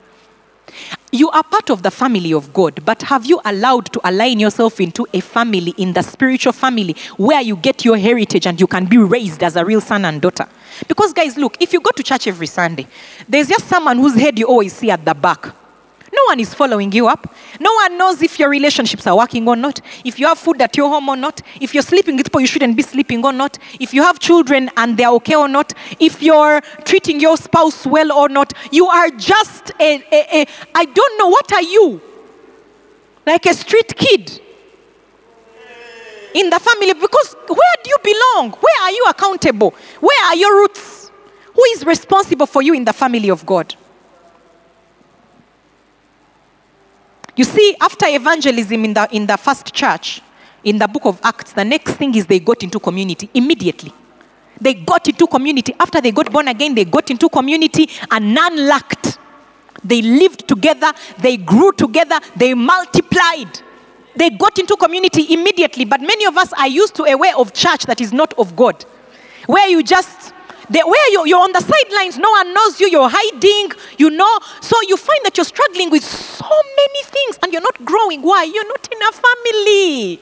[1.12, 4.80] You are part of the family of God, but have you allowed to align yourself
[4.80, 8.86] into a family, in the spiritual family, where you get your heritage and you can
[8.86, 10.48] be raised as a real son and daughter?
[10.88, 12.86] Because, guys, look, if you go to church every Sunday,
[13.28, 15.48] there's just someone whose head you always see at the back.
[16.12, 17.34] No one is following you up.
[17.60, 20.76] No one knows if your relationships are working or not, if you have food at
[20.76, 23.58] your home or not, if you're sleeping with people you shouldn't be sleeping or not,
[23.80, 28.12] if you have children and they're okay or not, if you're treating your spouse well
[28.12, 28.54] or not.
[28.72, 32.02] You are just a, a, a I don't know, what are you?
[33.26, 34.41] Like a street kid
[36.34, 38.52] in the family because where do you belong?
[38.52, 39.74] Where are you accountable?
[40.00, 41.12] Where are your roots?
[41.54, 43.76] Who is responsible for you in the family of God?
[47.39, 50.21] You see, after evangelism in the, in the first church,
[50.62, 53.93] in the book of Acts, the next thing is they got into community immediately.
[54.60, 55.73] They got into community.
[55.80, 59.19] After they got born again, they got into community and none lacked.
[59.86, 63.62] They lived together, they grew together, they multiplied.
[64.17, 65.86] They got into community immediately.
[65.86, 68.54] But many of us are used to a way of church that is not of
[68.58, 68.84] God,
[69.47, 70.19] where you just
[70.70, 74.40] the, where you're, you're on the sidelines, no one knows you, you're hiding, you know.
[74.62, 78.22] So you find that you're struggling with so many things and you're not growing.
[78.22, 78.44] Why?
[78.44, 80.20] You're not in a family.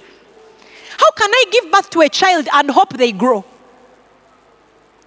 [0.98, 3.44] How can I give birth to a child and hope they grow?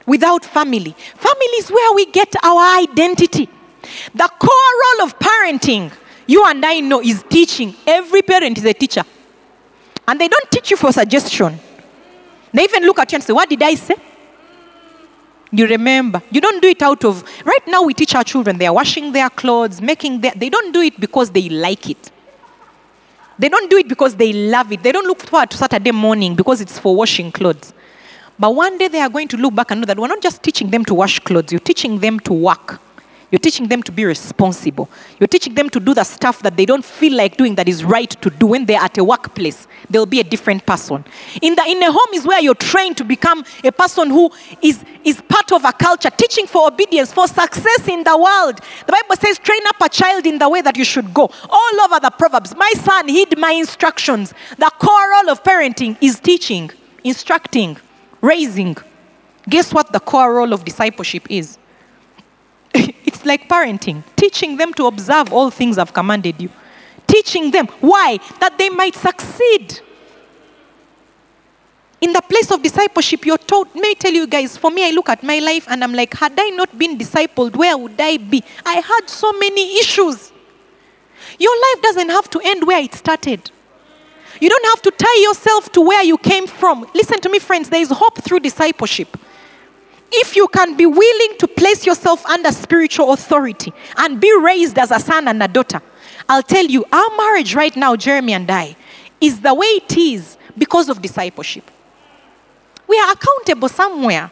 [0.07, 0.95] Without family.
[1.15, 3.49] Family is where we get our identity.
[4.15, 4.51] The core
[4.99, 5.91] role of parenting,
[6.27, 7.75] you and I know, is teaching.
[7.87, 9.05] Every parent is a teacher.
[10.07, 11.59] And they don't teach you for suggestion.
[12.53, 13.95] They even look at you and say, What did I say?
[15.53, 16.23] You remember.
[16.31, 17.25] You don't do it out of.
[17.45, 20.33] Right now, we teach our children, they are washing their clothes, making their.
[20.37, 22.11] They don't do it because they like it.
[23.39, 24.83] They don't do it because they love it.
[24.83, 27.73] They don't look forward to Saturday morning because it's for washing clothes.
[28.39, 30.43] But one day they are going to look back and know that we're not just
[30.43, 32.81] teaching them to wash clothes, you're teaching them to work.
[33.31, 34.89] You're teaching them to be responsible.
[35.21, 37.85] You're teaching them to do the stuff that they don't feel like doing that is
[37.85, 39.69] right to do when they're at a workplace.
[39.89, 41.05] They'll be a different person.
[41.41, 44.85] In, the, in a home is where you're trained to become a person who is,
[45.05, 48.59] is part of a culture, teaching for obedience, for success in the world.
[48.87, 51.31] The Bible says, train up a child in the way that you should go.
[51.49, 52.57] All over the Proverbs.
[52.57, 54.35] My son heed my instructions.
[54.59, 56.71] The core role of parenting is teaching,
[57.05, 57.77] instructing,
[58.21, 58.77] raising.
[59.49, 61.59] Guess what the core role of discipleship is?
[63.21, 66.49] It's like parenting, teaching them to observe all things I've commanded you.
[67.07, 67.67] Teaching them.
[67.81, 68.19] Why?
[68.41, 69.79] That they might succeed.
[72.01, 73.75] In the place of discipleship, you're taught.
[73.75, 76.15] May I tell you guys, for me, I look at my life and I'm like,
[76.15, 78.43] had I not been discipled, where would I be?
[78.65, 80.33] I had so many issues.
[81.39, 83.51] Your life doesn't have to end where it started.
[84.41, 86.87] You don't have to tie yourself to where you came from.
[86.95, 89.15] Listen to me, friends, there is hope through discipleship
[90.13, 94.91] if you can be willing to place yourself under spiritual authority and be raised as
[94.91, 95.81] a son and a daughter,
[96.29, 98.77] I'll tell you, our marriage right now, Jeremy and I,
[99.21, 101.71] is the way it is because of discipleship.
[102.87, 104.31] We are accountable somewhere.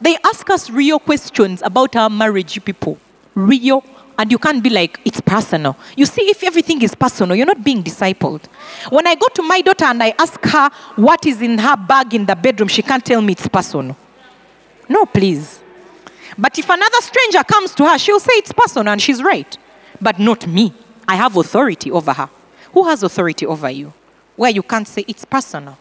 [0.00, 2.98] They ask us real questions about our marriage, people.
[3.34, 3.84] Real.
[4.18, 5.76] And you can't be like, it's personal.
[5.96, 8.46] You see, if everything is personal, you're not being discipled.
[8.90, 12.14] When I go to my daughter and I ask her what is in her bag
[12.14, 13.96] in the bedroom, she can't tell me it's personal.
[14.88, 15.60] No, please.
[16.36, 19.56] But if another stranger comes to her, she'll say it's personal, and she's right.
[20.00, 20.72] But not me.
[21.06, 22.30] I have authority over her.
[22.72, 23.92] Who has authority over you?
[24.36, 25.76] Where you can't say it's personal.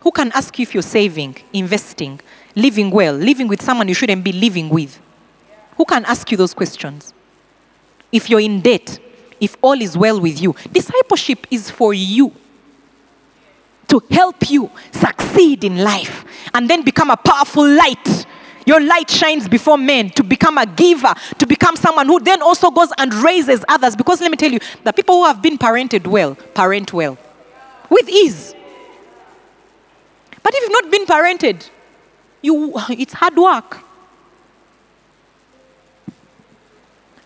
[0.00, 2.20] Who can ask you if you're saving, investing,
[2.54, 5.00] living well, living with someone you shouldn't be living with?
[5.76, 7.12] Who can ask you those questions?
[8.12, 8.98] If you're in debt,
[9.40, 12.32] if all is well with you, discipleship is for you
[13.88, 18.26] to help you succeed in life and then become a powerful light.
[18.66, 22.70] Your light shines before men to become a giver, to become someone who then also
[22.70, 23.94] goes and raises others.
[23.94, 27.16] Because let me tell you, the people who have been parented well, parent well
[27.88, 28.54] with ease.
[30.42, 31.70] But if you've not been parented,
[32.42, 33.78] you, it's hard work.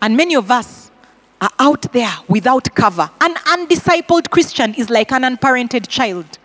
[0.01, 0.89] And many of us
[1.39, 3.09] are out there without cover.
[3.19, 6.37] An undiscipled Christian is like an unparented child.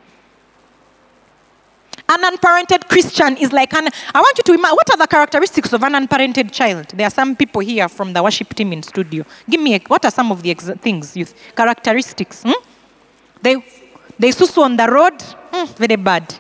[2.09, 3.89] An unparented Christian is like an.
[4.15, 6.87] I want you to imagine what are the characteristics of an unparented child?
[6.89, 9.25] There are some people here from the worship team in studio.
[9.51, 12.45] Give me a, what are some of the ex- things, youth, characteristics?
[12.45, 12.53] Hmm?
[13.43, 13.57] They
[14.19, 15.21] they susu on the road,
[15.53, 16.33] hmm, very bad.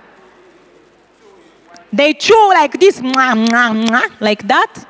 [1.92, 4.87] They chew like this, mwah, mwah, mwah, like that.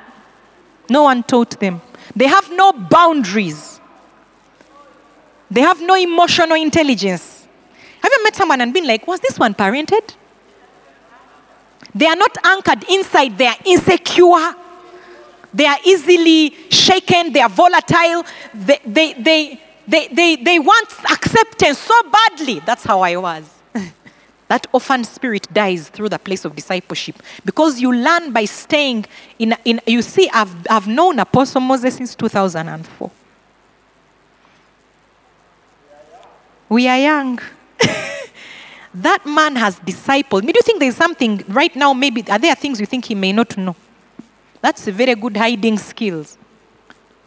[0.91, 1.81] No one taught them.
[2.15, 3.81] They have no boundaries.
[5.51, 7.47] They have no emotional intelligence.
[8.03, 10.15] Have you met someone and been like, was this one parented?
[11.95, 14.55] They are not anchored inside, they are insecure.
[15.55, 18.25] They are easily shaken, they are volatile.
[18.53, 22.61] They, they, they, they, they, they want acceptance so badly.
[22.61, 23.49] That's how I was.
[24.49, 29.07] that orphan spirit dies through the place of discipleship because you learn by staying
[29.39, 33.11] in, in you see I've, I've known apostle moses since 2004
[36.69, 37.41] we are young
[39.03, 42.81] that man has discipled do you think there's something right now maybe are there things
[42.81, 43.77] you think he may not know
[44.61, 46.39] that's a very good hiding skills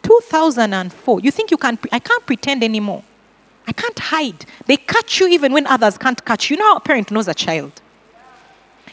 [0.02, 3.02] 2004 you think you can i can't pretend anymore
[3.66, 4.46] I can't hide.
[4.66, 6.56] They catch you even when others can't catch you.
[6.56, 7.80] You know how a parent knows a child?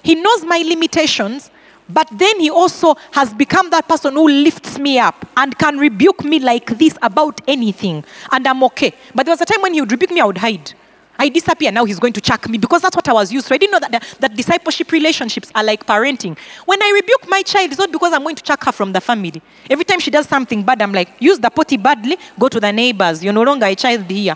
[0.03, 1.49] He knows my limitations,
[1.89, 6.23] but then he also has become that person who lifts me up and can rebuke
[6.23, 8.93] me like this about anything, and I'm okay.
[9.15, 10.73] But there was a time when he would rebuke me, I would hide.
[11.19, 11.71] I disappear.
[11.71, 13.53] Now he's going to chuck me because that's what I was used to.
[13.53, 16.37] I didn't know that, that, that discipleship relationships are like parenting.
[16.65, 19.01] When I rebuke my child, it's not because I'm going to chuck her from the
[19.01, 19.41] family.
[19.69, 22.71] Every time she does something bad, I'm like, use the potty badly, go to the
[22.71, 23.23] neighbors.
[23.23, 24.35] You're no longer a child here.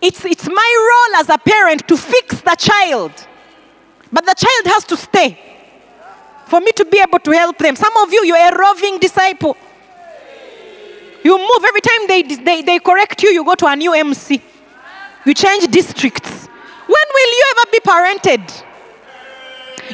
[0.00, 3.12] It's, it's my role as a parent to fix the child.
[4.12, 5.38] But the child has to stay
[6.46, 7.76] for me to be able to help them.
[7.76, 9.56] Some of you, you're a roving disciple.
[11.22, 14.40] You move every time they, they, they correct you, you go to a new MC.
[15.26, 16.46] You change districts.
[16.86, 18.64] When will you ever be parented?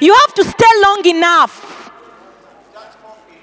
[0.00, 1.90] You have to stay long enough.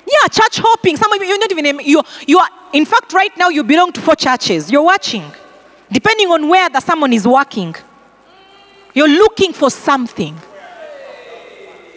[0.06, 0.98] Yeah, church hopping.
[0.98, 3.92] Some of you, you're not even, you, you are, in fact, right now you belong
[3.94, 4.72] to four churches.
[4.72, 5.24] You're watching
[5.94, 7.76] depending on where the someone is working.
[8.94, 10.36] You're looking for something.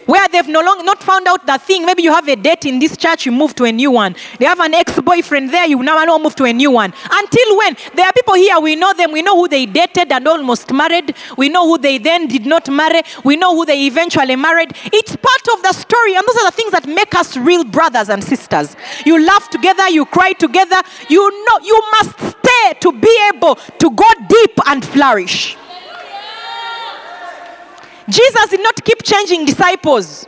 [0.07, 1.85] Where they've no longer not found out that thing.
[1.85, 4.15] Maybe you have a date in this church, you move to a new one.
[4.39, 6.93] They have an ex-boyfriend there, you now move to a new one.
[7.11, 7.75] Until when?
[7.93, 11.13] There are people here, we know them, we know who they dated and almost married.
[11.37, 13.03] We know who they then did not marry.
[13.23, 14.71] We know who they eventually married.
[14.85, 18.09] It's part of the story, and those are the things that make us real brothers
[18.09, 18.75] and sisters.
[19.05, 20.81] You laugh together, you cry together.
[21.09, 25.57] You know you must stay to be able to go deep and flourish.
[28.09, 30.25] Jesus did not keep changing disciples.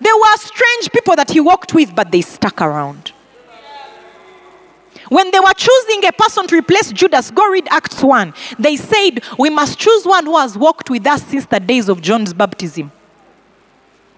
[0.00, 3.12] There were strange people that he walked with, but they stuck around.
[5.08, 8.34] When they were choosing a person to replace Judas, go read Acts 1.
[8.58, 12.02] They said, We must choose one who has walked with us since the days of
[12.02, 12.90] John's baptism.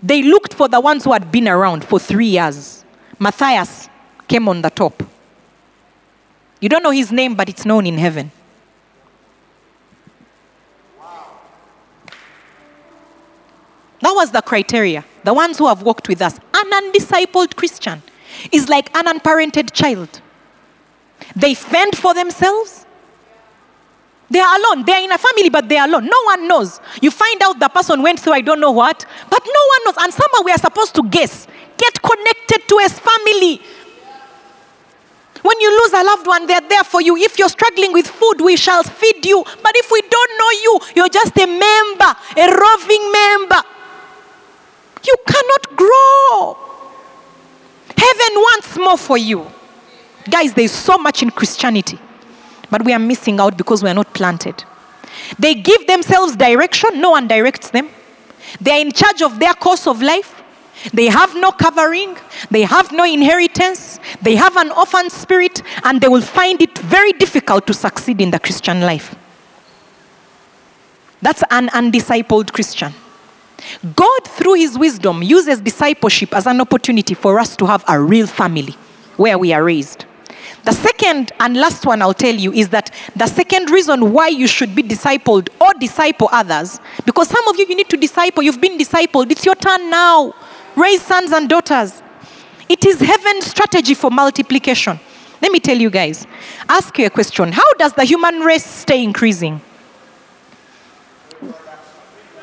[0.03, 2.85] They looked for the ones who had been around for three years.
[3.19, 3.89] Matthias
[4.27, 5.03] came on the top.
[6.61, 8.31] You don't know his name, but it's known in heaven.
[14.01, 15.05] That was the criteria.
[15.25, 16.39] The ones who have walked with us.
[16.55, 18.03] An undiscipled Christian
[18.53, 20.21] is like an unparented child.
[21.35, 22.87] They fend for themselves.
[24.31, 24.85] They are alone.
[24.85, 26.05] They are in a family, but they are alone.
[26.05, 26.81] No one knows.
[27.01, 30.05] You find out the person went through I don't know what, but no one knows.
[30.05, 31.47] And somehow we are supposed to guess.
[31.77, 33.61] Get connected to his family.
[35.43, 37.17] When you lose a loved one, they're there for you.
[37.17, 39.43] If you're struggling with food, we shall feed you.
[39.63, 43.63] But if we don't know you, you're just a member, a roving member.
[45.07, 46.57] You cannot grow.
[47.97, 49.47] Heaven wants more for you.
[50.31, 51.99] Guys, there's so much in Christianity,
[52.71, 54.65] but we are missing out because we are not planted.
[55.39, 57.89] They give themselves direction, no one directs them.
[58.61, 60.43] They are in charge of their course of life.
[60.93, 62.17] They have no covering,
[62.51, 67.13] they have no inheritance, they have an orphan spirit, and they will find it very
[67.13, 69.17] difficult to succeed in the Christian life.
[71.21, 72.95] That's an undiscipled Christian.
[73.95, 78.27] God, through His wisdom, uses discipleship as an opportunity for us to have a real
[78.27, 78.77] family
[79.17, 80.05] where we are raised.
[80.65, 84.47] The second and last one I'll tell you is that the second reason why you
[84.47, 88.61] should be discipled or disciple others, because some of you, you need to disciple, you've
[88.61, 90.35] been discipled, it's your turn now.
[90.77, 92.03] Raise sons and daughters.
[92.69, 95.01] It is heaven's strategy for multiplication.
[95.41, 96.27] Let me tell you guys,
[96.69, 97.53] ask you a question.
[97.53, 99.61] How does the human race stay increasing?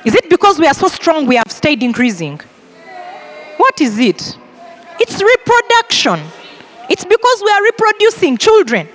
[0.06, 2.40] Is it because we are so strong we have stayed increasing?
[3.58, 4.38] What is it?
[5.00, 6.22] It's reproduction.
[6.90, 8.88] It's because we are reproducing children.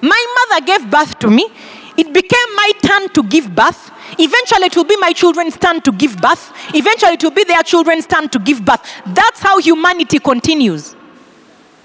[0.00, 1.48] My mother gave birth to me.
[1.96, 3.90] It became my turn to give birth.
[4.18, 6.52] Eventually, it will be my children's turn to give birth.
[6.74, 8.80] Eventually, it will be their children's turn to give birth.
[9.06, 10.94] That's how humanity continues.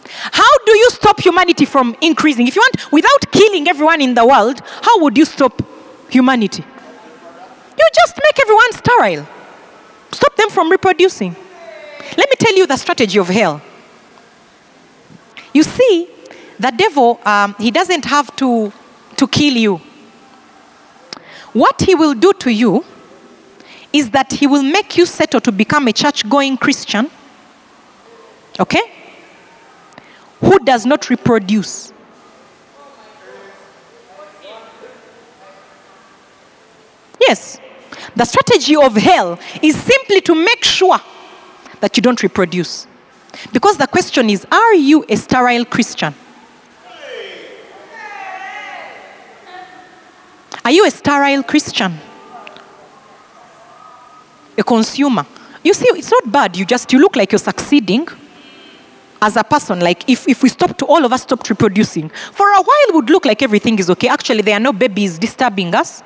[0.10, 2.48] How do you stop humanity from increasing?
[2.48, 5.62] If you want, without killing everyone in the world, how would you stop
[6.10, 6.64] humanity?
[7.88, 9.28] You just make everyone sterile,
[10.12, 11.34] stop them from reproducing.
[12.18, 13.62] Let me tell you the strategy of hell.
[15.54, 16.10] You see,
[16.60, 18.74] the devil, um, he doesn't have to,
[19.16, 19.78] to kill you.
[21.54, 22.84] What he will do to you
[23.94, 27.10] is that he will make you settle to become a church going Christian,
[28.60, 28.82] okay?
[30.42, 31.94] Who does not reproduce.
[37.20, 37.60] Yes.
[38.18, 41.00] The strategy of hell is simply to make sure
[41.82, 42.88] that you don't reproduce.
[43.54, 46.16] Because the question is are you a sterile Christian?
[50.66, 51.94] Are you a sterile Christian?
[54.58, 55.24] A consumer?
[55.64, 56.58] You see, it's not bad.
[56.58, 58.08] You just you look like you're succeeding
[59.22, 59.80] as a person.
[59.80, 63.26] Like if, if we stopped, all of us stopped reproducing, for a while would look
[63.26, 64.08] like everything is okay.
[64.08, 66.02] Actually, there are no babies disturbing us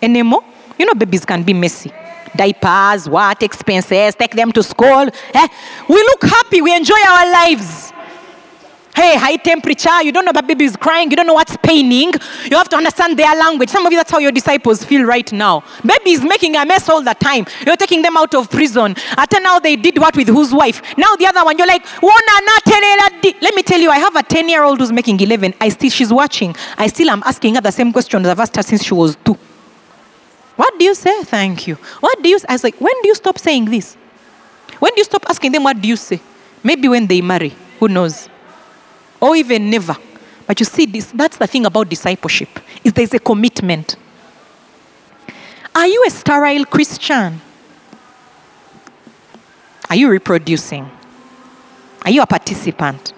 [0.00, 0.42] anymore.
[0.78, 1.92] You know, babies can be messy.
[2.34, 5.08] Diapers, what, expenses, take them to school.
[5.34, 5.48] Eh?
[5.88, 7.92] We look happy, we enjoy our lives.
[8.94, 12.12] Hey, high temperature, you don't know about baby is crying, you don't know what's paining.
[12.44, 13.70] You have to understand their language.
[13.70, 15.64] Some of you, that's how your disciples feel right now.
[15.80, 17.46] Baby is making a mess all the time.
[17.64, 18.94] You're taking them out of prison.
[19.16, 20.82] After now, they did what with whose wife?
[20.98, 24.62] Now the other one, you're like, let me tell you, I have a 10 year
[24.62, 25.54] old who's making 11.
[25.58, 26.54] I still, she's watching.
[26.76, 29.38] I still am asking her the same questions I've asked her since she was two.
[30.82, 31.22] Do you say?
[31.22, 31.76] Thank you.
[32.00, 32.46] What do you say?
[32.48, 33.94] I was like, when do you stop saying this?
[34.80, 36.20] When do you stop asking them what do you say?
[36.64, 37.54] Maybe when they marry.
[37.78, 38.28] Who knows?
[39.20, 39.94] Or even never.
[40.44, 42.48] But you see, this, that's the thing about discipleship,
[42.82, 43.94] is there's a commitment.
[45.72, 47.40] Are you a sterile Christian?
[49.88, 50.90] Are you reproducing?
[52.04, 53.12] Are you a participant?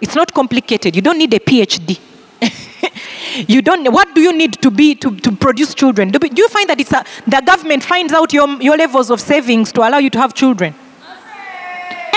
[0.00, 0.96] It's not complicated.
[0.96, 2.00] You don't need a PhD.
[3.48, 6.48] you don't what do you need to be to, to produce children do, do you
[6.48, 9.98] find that it's a, the government finds out your, your levels of savings to allow
[9.98, 10.74] you to have children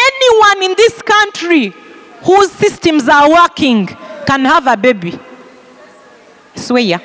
[0.09, 1.73] anyone in this country
[2.23, 3.87] whose systems are working
[4.25, 5.17] can have a baby
[6.55, 7.01] swear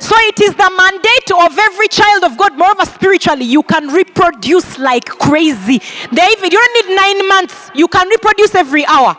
[0.00, 2.56] so it is the mandate of every child of God.
[2.56, 5.80] Moreover, spiritually, you can reproduce like crazy.
[6.12, 7.70] David, you don't need nine months.
[7.74, 9.18] You can reproduce every hour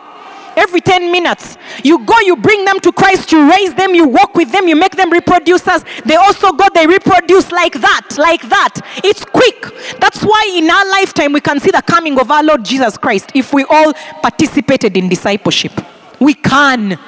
[0.60, 1.56] every 10 minutes.
[1.82, 4.76] You go, you bring them to Christ, you raise them, you walk with them, you
[4.76, 5.84] make them reproducers.
[6.04, 8.80] They also go, they reproduce like that, like that.
[9.02, 9.60] It's quick.
[9.98, 13.32] That's why in our lifetime we can see the coming of our Lord Jesus Christ
[13.34, 13.92] if we all
[14.22, 15.72] participated in discipleship.
[16.20, 16.98] We can.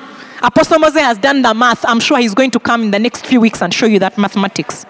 [0.43, 1.85] Apostle Moses has done the math.
[1.87, 4.19] I'm sure he's going to come in the next few weeks and show you that
[4.19, 4.87] mathematics.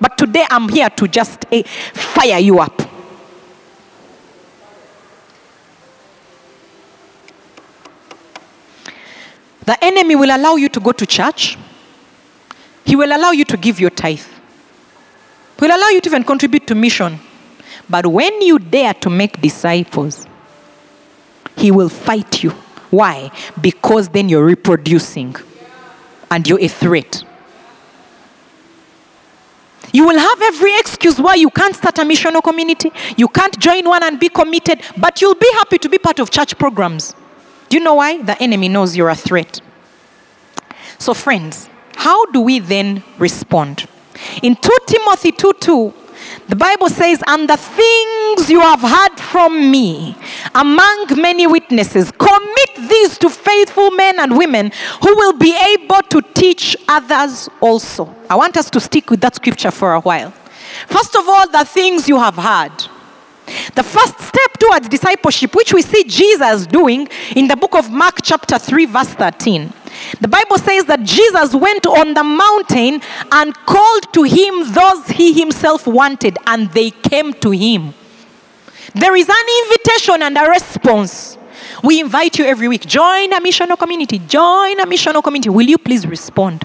[0.00, 1.62] But today I'm here to just uh,
[1.94, 2.91] fire you up.
[9.64, 11.56] The enemy will allow you to go to church.
[12.84, 14.20] He will allow you to give your tithe.
[15.58, 17.20] He will allow you to even contribute to mission.
[17.88, 20.26] But when you dare to make disciples,
[21.56, 22.50] he will fight you.
[22.90, 23.30] Why?
[23.60, 25.36] Because then you're reproducing
[26.30, 27.24] and you're a threat.
[29.92, 33.84] You will have every excuse why you can't start a missional community, you can't join
[33.84, 37.14] one and be committed, but you'll be happy to be part of church programs.
[37.72, 38.20] Do you know why?
[38.20, 39.58] The enemy knows you're a threat.
[40.98, 43.88] So, friends, how do we then respond?
[44.42, 45.94] In 2 Timothy 2 2,
[46.48, 50.14] the Bible says, And the things you have heard from me
[50.54, 54.70] among many witnesses, commit these to faithful men and women
[55.00, 58.14] who will be able to teach others also.
[58.28, 60.30] I want us to stick with that scripture for a while.
[60.88, 63.01] First of all, the things you have heard.
[63.74, 68.18] The first step towards discipleship, which we see Jesus doing in the book of Mark,
[68.22, 69.72] chapter 3, verse 13.
[70.20, 73.00] The Bible says that Jesus went on the mountain
[73.30, 77.94] and called to him those he himself wanted, and they came to him.
[78.94, 81.38] There is an invitation and a response.
[81.82, 82.86] We invite you every week.
[82.86, 84.18] Join a missional community.
[84.18, 85.48] Join a missional community.
[85.50, 86.64] Will you please respond?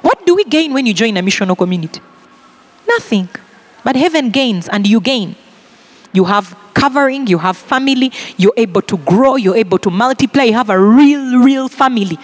[0.00, 2.00] What do we gain when you join a missional community?
[2.86, 3.28] Nothing.
[3.84, 5.36] But heaven gains and you gain.
[6.18, 10.52] You have covering, you have family, you're able to grow, you're able to multiply, you
[10.52, 12.18] have a real, real family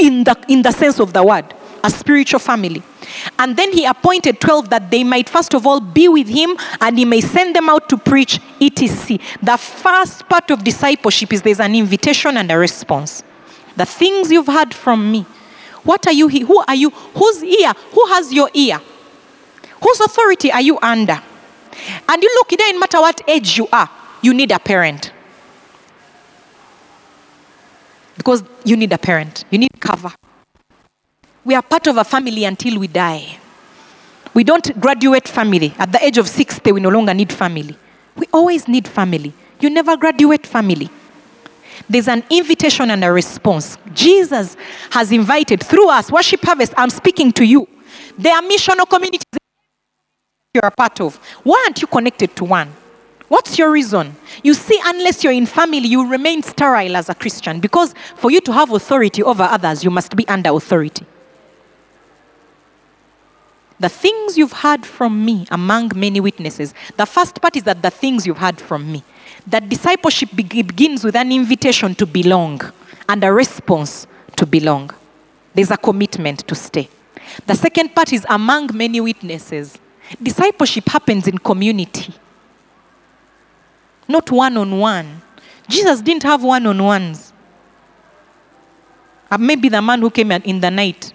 [0.00, 1.44] in the, in the sense of the word,
[1.84, 2.82] a spiritual family.
[3.38, 6.98] And then he appointed 12 that they might first of all be with him and
[6.98, 9.18] he may send them out to preach etc.
[9.40, 13.22] The first part of discipleship is there's an invitation and a response.
[13.76, 15.24] The things you've heard from me.
[15.84, 16.28] What are you?
[16.28, 16.90] Who are you?
[16.90, 17.72] Whose ear?
[17.92, 18.80] Who has your ear?
[19.80, 21.22] Whose authority are you under?
[22.08, 23.88] And you look, it doesn't matter what age you are,
[24.22, 25.12] you need a parent.
[28.16, 30.12] Because you need a parent, you need cover.
[31.44, 33.38] We are part of a family until we die.
[34.34, 35.74] We don't graduate family.
[35.78, 37.76] At the age of 60, we no longer need family.
[38.16, 39.32] We always need family.
[39.60, 40.90] You never graduate family.
[41.88, 43.78] There's an invitation and a response.
[43.92, 44.56] Jesus
[44.90, 47.68] has invited through us, Worship Harvest, I'm speaking to you.
[48.18, 49.22] There are missional communities
[50.56, 51.16] you're a part of.
[51.44, 52.72] Why aren't you connected to one?
[53.28, 54.16] What's your reason?
[54.42, 58.40] You see, unless you're in family, you remain sterile as a Christian because for you
[58.42, 61.04] to have authority over others, you must be under authority.
[63.78, 66.72] The things you've heard from me among many witnesses.
[66.96, 69.02] The first part is that the things you've heard from me.
[69.46, 72.60] That discipleship begins with an invitation to belong
[73.08, 74.90] and a response to belong.
[75.52, 76.88] There's a commitment to stay.
[77.46, 79.78] The second part is among many witnesses.
[80.22, 82.14] Discipleship happens in community
[84.08, 85.22] not one on one.
[85.68, 87.32] Jesus didn't have one on ones.
[89.30, 91.12] Uh, maybe the man who came in the night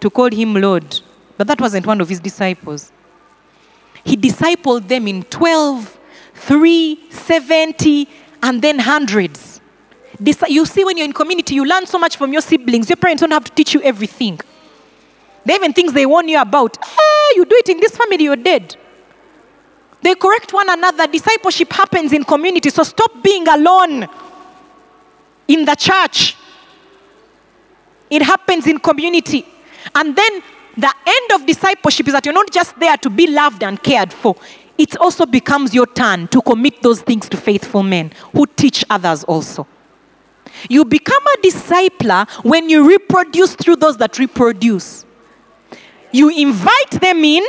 [0.00, 1.00] to call him Lord,
[1.38, 2.92] but that wasn't one of his disciples.
[4.04, 5.98] He discipled them in 12,
[6.34, 8.08] 3, 70,
[8.42, 9.60] and then hundreds.
[10.48, 12.88] You see, when you're in community, you learn so much from your siblings.
[12.88, 14.38] Your parents don't have to teach you everything.
[15.44, 16.76] They even things they warn you about.
[17.36, 18.76] You do it in this family, you're dead.
[20.02, 21.06] They correct one another.
[21.06, 22.70] Discipleship happens in community.
[22.70, 24.08] So stop being alone
[25.46, 26.36] in the church.
[28.08, 29.44] It happens in community.
[29.94, 30.42] And then
[30.76, 34.12] the end of discipleship is that you're not just there to be loved and cared
[34.12, 34.36] for.
[34.78, 39.24] It also becomes your turn to commit those things to faithful men who teach others
[39.24, 39.66] also.
[40.68, 45.05] You become a discipler when you reproduce through those that reproduce.
[46.12, 47.44] You invite them in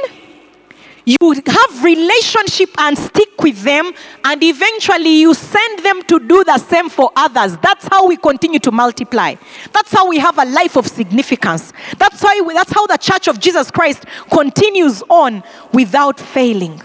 [1.07, 3.93] you have relationship and stick with them
[4.25, 7.55] and eventually you send them to do the same for others.
[7.59, 9.35] That's how we continue to multiply.
[9.71, 11.71] That's how we have a life of significance.
[11.97, 16.81] That's why we, that's how the church of jesus christ continues on without failing.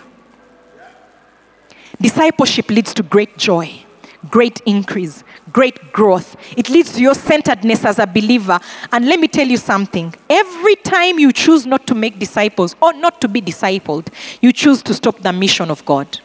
[2.00, 3.82] Discipleship leads to great joy
[4.30, 6.36] great increase great growth.
[6.56, 8.58] It leads to your centeredness as a believer.
[8.90, 12.92] And let me tell you something every time you choose not to make disciples or
[12.92, 14.08] not to be discipled,
[14.40, 16.18] you choose to stop the mission of God.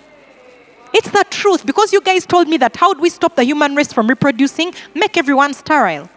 [0.93, 3.75] It's the truth because you guys told me that how do we stop the human
[3.75, 4.73] race from reproducing?
[4.95, 6.09] Make everyone sterile.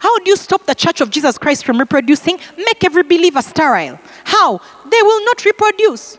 [0.00, 2.38] How do you stop the church of Jesus Christ from reproducing?
[2.56, 3.98] Make every believer sterile.
[4.24, 4.58] How?
[4.84, 6.18] They will not reproduce.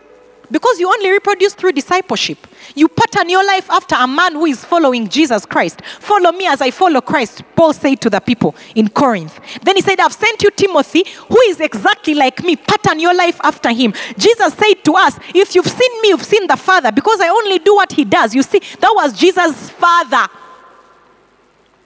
[0.52, 2.48] Because you only reproduce through discipleship.
[2.76, 5.82] You pattern your life after a man who is following Jesus Christ.
[6.00, 9.40] Follow me as I follow Christ, Paul said to the people in Corinth.
[9.64, 12.56] Then he said, I've sent you Timothy, who is exactly like me.
[12.56, 13.94] Pattern your life after him.
[14.18, 17.60] Jesus said to us, If you've seen me, you've seen the Father, because I only
[17.60, 18.34] do what he does.
[18.36, 20.28] You see, that was Jesus' Father.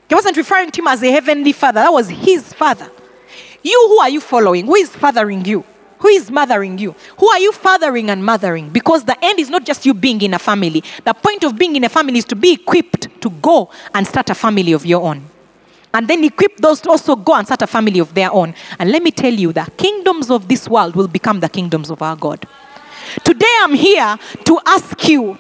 [0.10, 2.90] He wasn't referring to him as a heavenly Father, that was his Father.
[3.64, 4.66] You, who are you following?
[4.66, 5.64] Who is fathering you?
[6.04, 6.94] Who is mothering you?
[7.18, 8.70] Who are you fathering and mothering?
[8.70, 10.84] Because the end is not just you being in a family.
[11.06, 14.30] The point of being in a family is to be equipped to go and start
[14.30, 15.24] a family of your own.
[15.94, 18.54] and then equip those to also go and start a family of their own.
[18.80, 22.02] And let me tell you, the kingdoms of this world will become the kingdoms of
[22.02, 22.46] our God.
[23.24, 25.38] Today, I'm here to ask you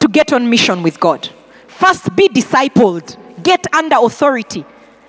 [0.00, 1.28] to get on mission with God.
[1.68, 4.64] First, be discipled, get under authority.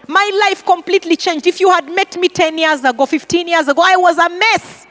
[0.07, 1.47] My life completely changed.
[1.47, 4.87] If you had met me 10 years ago, 15 years ago, I was a mess.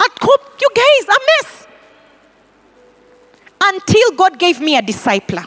[0.00, 1.66] At home, you guys, a mess.
[3.62, 5.46] Until God gave me a discipler.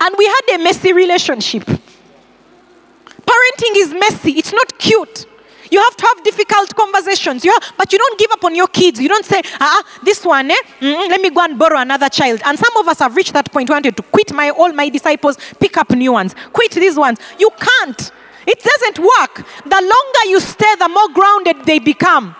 [0.00, 1.64] And we had a messy relationship.
[1.64, 5.26] Parenting is messy, it's not cute.
[5.70, 7.44] You have to have difficult conversations.
[7.44, 9.00] You have, but you don't give up on your kids.
[9.00, 10.54] You don't say, ah, this one, eh?
[10.80, 12.40] Mm, let me go and borrow another child.
[12.44, 14.88] And some of us have reached that point, We wanted to quit my all my
[14.88, 17.18] disciples, pick up new ones, quit these ones.
[17.38, 18.10] You can't.
[18.46, 19.46] It doesn't work.
[19.64, 22.36] The longer you stay, the more grounded they become.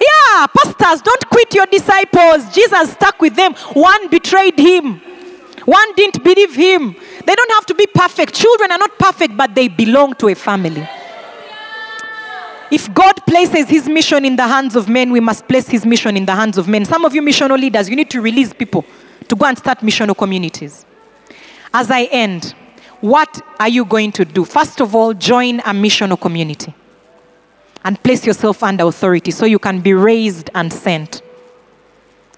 [0.00, 2.54] Yeah, pastors, don't quit your disciples.
[2.54, 3.54] Jesus stuck with them.
[3.74, 5.00] One betrayed him.
[5.64, 6.94] One didn't believe him.
[7.24, 8.34] They don't have to be perfect.
[8.34, 10.86] Children are not perfect, but they belong to a family.
[12.70, 16.16] If God places his mission in the hands of men, we must place his mission
[16.16, 16.84] in the hands of men.
[16.84, 18.84] Some of you missional leaders, you need to release people
[19.28, 20.84] to go and start missional communities.
[21.72, 22.54] As I end,
[23.00, 24.44] what are you going to do?
[24.44, 26.74] First of all, join a missional community
[27.84, 31.22] and place yourself under authority so you can be raised and sent.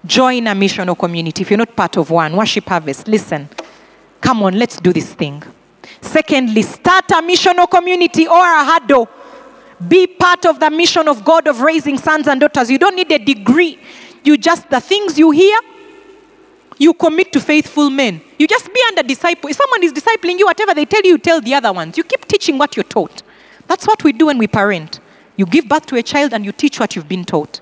[0.05, 2.35] Join a missional community if you're not part of one.
[2.35, 3.07] Worship Harvest.
[3.07, 3.49] Listen,
[4.21, 5.41] come on, let's do this thing.
[6.01, 9.09] Secondly, start a missional community or a huddle.
[9.87, 12.69] Be part of the mission of God of raising sons and daughters.
[12.69, 13.79] You don't need a degree.
[14.23, 15.57] You just, the things you hear,
[16.77, 18.21] you commit to faithful men.
[18.37, 19.49] You just be under disciple.
[19.49, 21.97] If someone is discipling you, whatever they tell you, you tell the other ones.
[21.97, 23.21] You keep teaching what you're taught.
[23.67, 24.99] That's what we do when we parent.
[25.35, 27.61] You give birth to a child and you teach what you've been taught.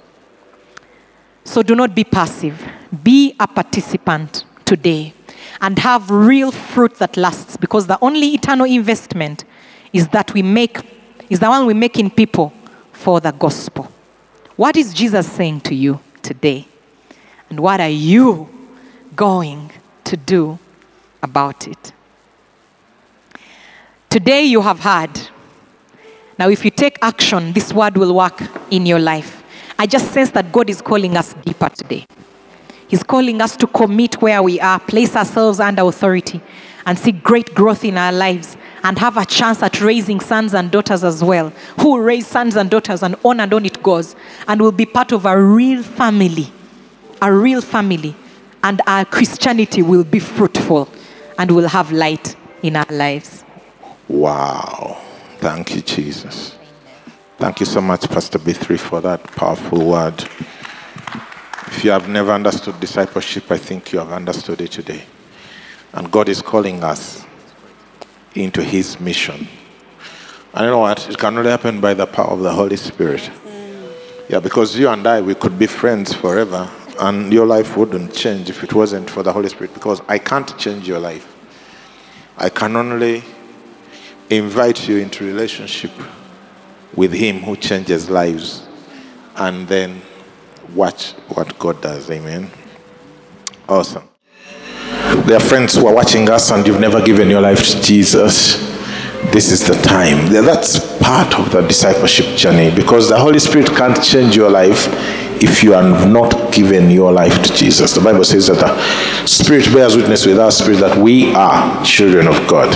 [1.44, 2.64] So do not be passive.
[3.04, 5.14] Be a participant today
[5.62, 9.46] and have real fruit that lasts because the only eternal investment
[9.94, 10.97] is that we make
[11.30, 12.54] is the one we make in people
[12.92, 13.92] for the gospel.
[14.56, 16.68] What is Jesus saying to you today?
[17.50, 18.50] And what are you
[19.16, 19.72] going
[20.06, 20.60] to do
[21.22, 21.94] about it?
[24.10, 25.12] Today you have heard.
[26.40, 29.44] Now, if you take action, this word will work in your life.
[29.78, 32.06] I just sense that God is calling us deeper today.
[32.88, 36.42] He's calling us to commit where we are, place ourselves under authority,
[36.86, 38.56] and see great growth in our lives
[38.88, 42.56] and have a chance at raising sons and daughters as well, who will raise sons
[42.56, 44.16] and daughters and on and on it goes,
[44.48, 46.50] and will be part of a real family.
[47.22, 48.16] A real family.
[48.64, 50.88] And our Christianity will be fruitful
[51.38, 53.44] and will have light in our lives.
[54.08, 55.02] Wow.
[55.40, 56.58] Thank you, Jesus.
[57.38, 60.18] Thank you so much, Pastor B3, for that powerful word.
[61.68, 65.04] If you have never understood discipleship, I think you have understood it today.
[65.92, 67.27] And God is calling us
[68.44, 69.48] into His mission.
[70.54, 71.10] And you know what?
[71.10, 73.30] It can only happen by the power of the Holy Spirit.
[74.30, 76.70] Yeah, because you and I, we could be friends forever,
[77.00, 80.58] and your life wouldn't change if it wasn't for the Holy Spirit, because I can't
[80.58, 81.36] change your life.
[82.38, 83.24] I can only
[84.30, 85.92] invite you into relationship
[86.96, 88.68] with Him who changes lives,
[89.36, 90.02] and then
[90.74, 92.10] watch what God does.
[92.10, 92.52] Amen.
[93.70, 94.10] Awesome.
[95.28, 98.66] There are friends who are watching us and you've never given your life to Jesus.
[99.34, 100.32] This is the time.
[100.32, 104.88] That's part of the discipleship journey because the Holy Spirit can't change your life
[105.44, 107.94] if you have not given your life to Jesus.
[107.94, 112.26] The Bible says that the Spirit bears witness with our spirit that we are children
[112.28, 112.74] of God.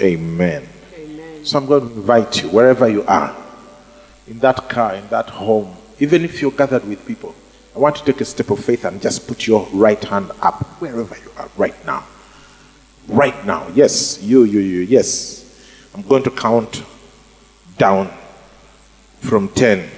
[0.00, 0.66] Amen.
[0.96, 1.44] Amen.
[1.44, 3.36] So I'm going to invite you, wherever you are,
[4.26, 7.34] in that car, in that home, even if you're gathered with people,
[7.76, 10.64] I want to take a step of faith and just put your right hand up
[10.80, 12.06] wherever you are right now.
[13.06, 13.68] Right now.
[13.74, 14.80] Yes, you, you, you.
[14.80, 15.44] Yes.
[15.94, 16.82] I'm going to count
[17.76, 18.10] down
[19.20, 19.90] from 10.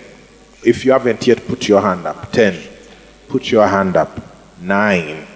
[0.65, 2.61] If you haven't yet put your hand up, 10.
[3.29, 4.21] Put your hand up.
[4.61, 5.27] 9.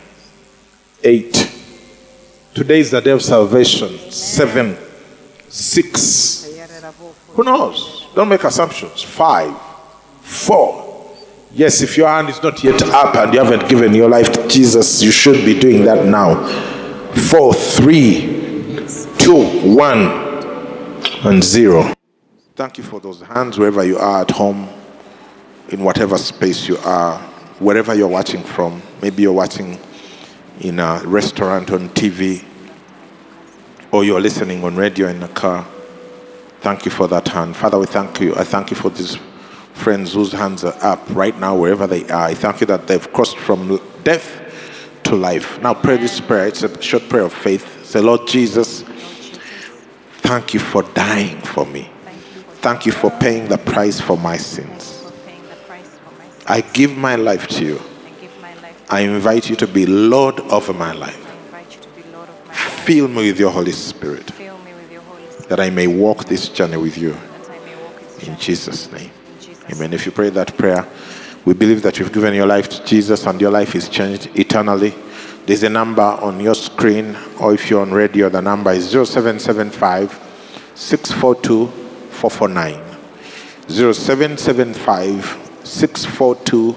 [1.05, 1.53] 8.
[2.55, 4.11] Today is the day of salvation.
[4.11, 4.77] 7.
[5.49, 6.61] 6.
[7.29, 8.09] Who knows?
[8.17, 9.01] Don't make assumptions.
[9.01, 9.57] 5.
[10.23, 10.92] 4.
[11.55, 14.49] Yes, if your hand is not yet up and you haven't given your life to
[14.49, 16.47] Jesus, you should be doing that now.
[17.29, 18.81] Four, three,
[19.19, 19.45] two,
[19.75, 20.23] one,
[21.25, 21.93] and zero.
[22.57, 24.67] Thank you for those hands wherever you are at home,
[25.69, 27.19] in whatever space you are,
[27.59, 28.81] wherever you're watching from.
[29.03, 29.79] Maybe you're watching
[30.61, 32.45] in a restaurant on TV,
[33.91, 35.67] or you're listening on radio in a car.
[36.61, 37.57] Thank you for that hand.
[37.57, 38.35] Father, we thank you.
[38.37, 39.19] I thank you for this
[39.75, 42.27] friends whose hands are up right now, wherever they are.
[42.27, 44.41] I thank you that they've crossed from death
[45.05, 45.61] to life.
[45.61, 46.47] Now pray this prayer.
[46.49, 47.85] It's a short prayer of faith.
[47.85, 48.85] Say, Lord Jesus,
[50.23, 51.91] Thank you for dying for me.
[52.63, 55.05] Thank you for paying the price for my sins.
[56.47, 57.81] I give my life to you.
[58.89, 61.19] I invite you to be Lord over my life.
[62.87, 64.27] Fill me with your Holy Spirit
[65.49, 67.17] that I may walk this journey with you.
[68.23, 69.11] In Jesus' name.
[69.71, 69.93] Amen.
[69.93, 70.87] If you pray that prayer,
[71.45, 74.95] we believe that you've given your life to Jesus and your life is changed eternally.
[75.47, 80.73] There's a number on your screen, or if you're on radio, the number is 0775
[80.75, 82.93] 642 449.
[83.69, 86.73] 0775 642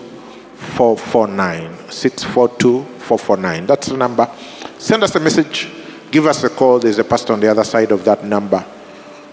[0.56, 1.92] 449.
[1.92, 3.66] 642 449.
[3.66, 4.30] That's the number.
[4.78, 5.70] Send us a message.
[6.12, 6.80] Give us a call.
[6.80, 8.66] There's a pastor on the other side of that number,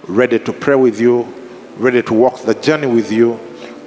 [0.08, 1.41] ready to pray with you,
[1.76, 3.38] ready to walk the journey with you.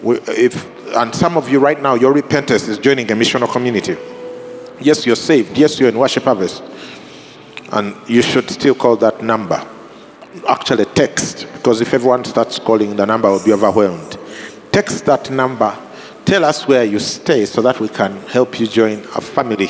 [0.01, 0.65] We, if,
[0.95, 3.97] and some of you right now, your repentance is joining a missional community.
[4.79, 5.57] Yes, you're saved.
[5.57, 6.63] Yes, you're in worship harvest.
[7.71, 9.65] And you should still call that number.
[10.47, 14.17] Actually, text, because if everyone starts calling, the number will be overwhelmed.
[14.71, 15.75] Text that number.
[16.25, 19.69] Tell us where you stay so that we can help you join a family,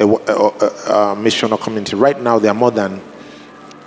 [0.00, 1.94] a, a, a, a missional community.
[1.94, 3.00] Right now, there are more than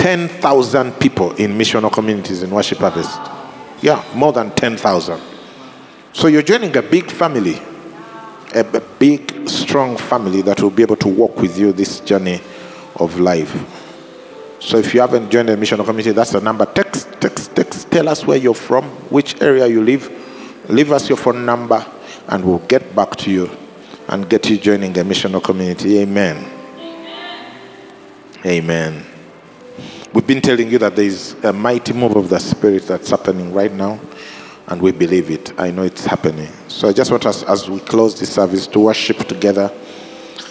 [0.01, 3.19] 10,000 people in missional communities in Worship Harvest.
[3.81, 5.21] Yeah, more than 10,000.
[6.13, 7.59] So you're joining a big family
[8.53, 12.41] a, big, strong family that will be able to walk with you this journey
[12.97, 13.51] of life.
[14.59, 16.65] So if you haven't joined the missional community, that's the number.
[16.65, 17.89] Text, text, text.
[17.89, 20.09] Tell us where you're from, which area you live.
[20.69, 21.85] Leave us your phone number,
[22.27, 23.49] and we'll get back to you
[24.07, 25.99] and get you joining the missional community.
[25.99, 26.45] Amen.
[28.45, 29.10] Amen.
[30.13, 33.53] We've been telling you that there is a mighty move of the Spirit that's happening
[33.53, 33.97] right now
[34.67, 35.57] and we believe it.
[35.57, 36.51] I know it's happening.
[36.67, 39.71] So I just want us, as we close this service, to worship together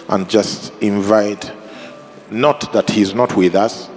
[0.09, 1.51] and just invite,
[2.31, 3.87] not that He's not with us,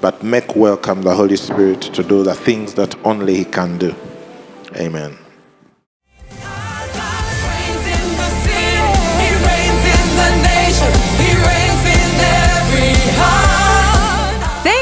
[0.00, 3.94] but make welcome the Holy Spirit to do the things that only He can do.
[4.76, 5.19] Amen.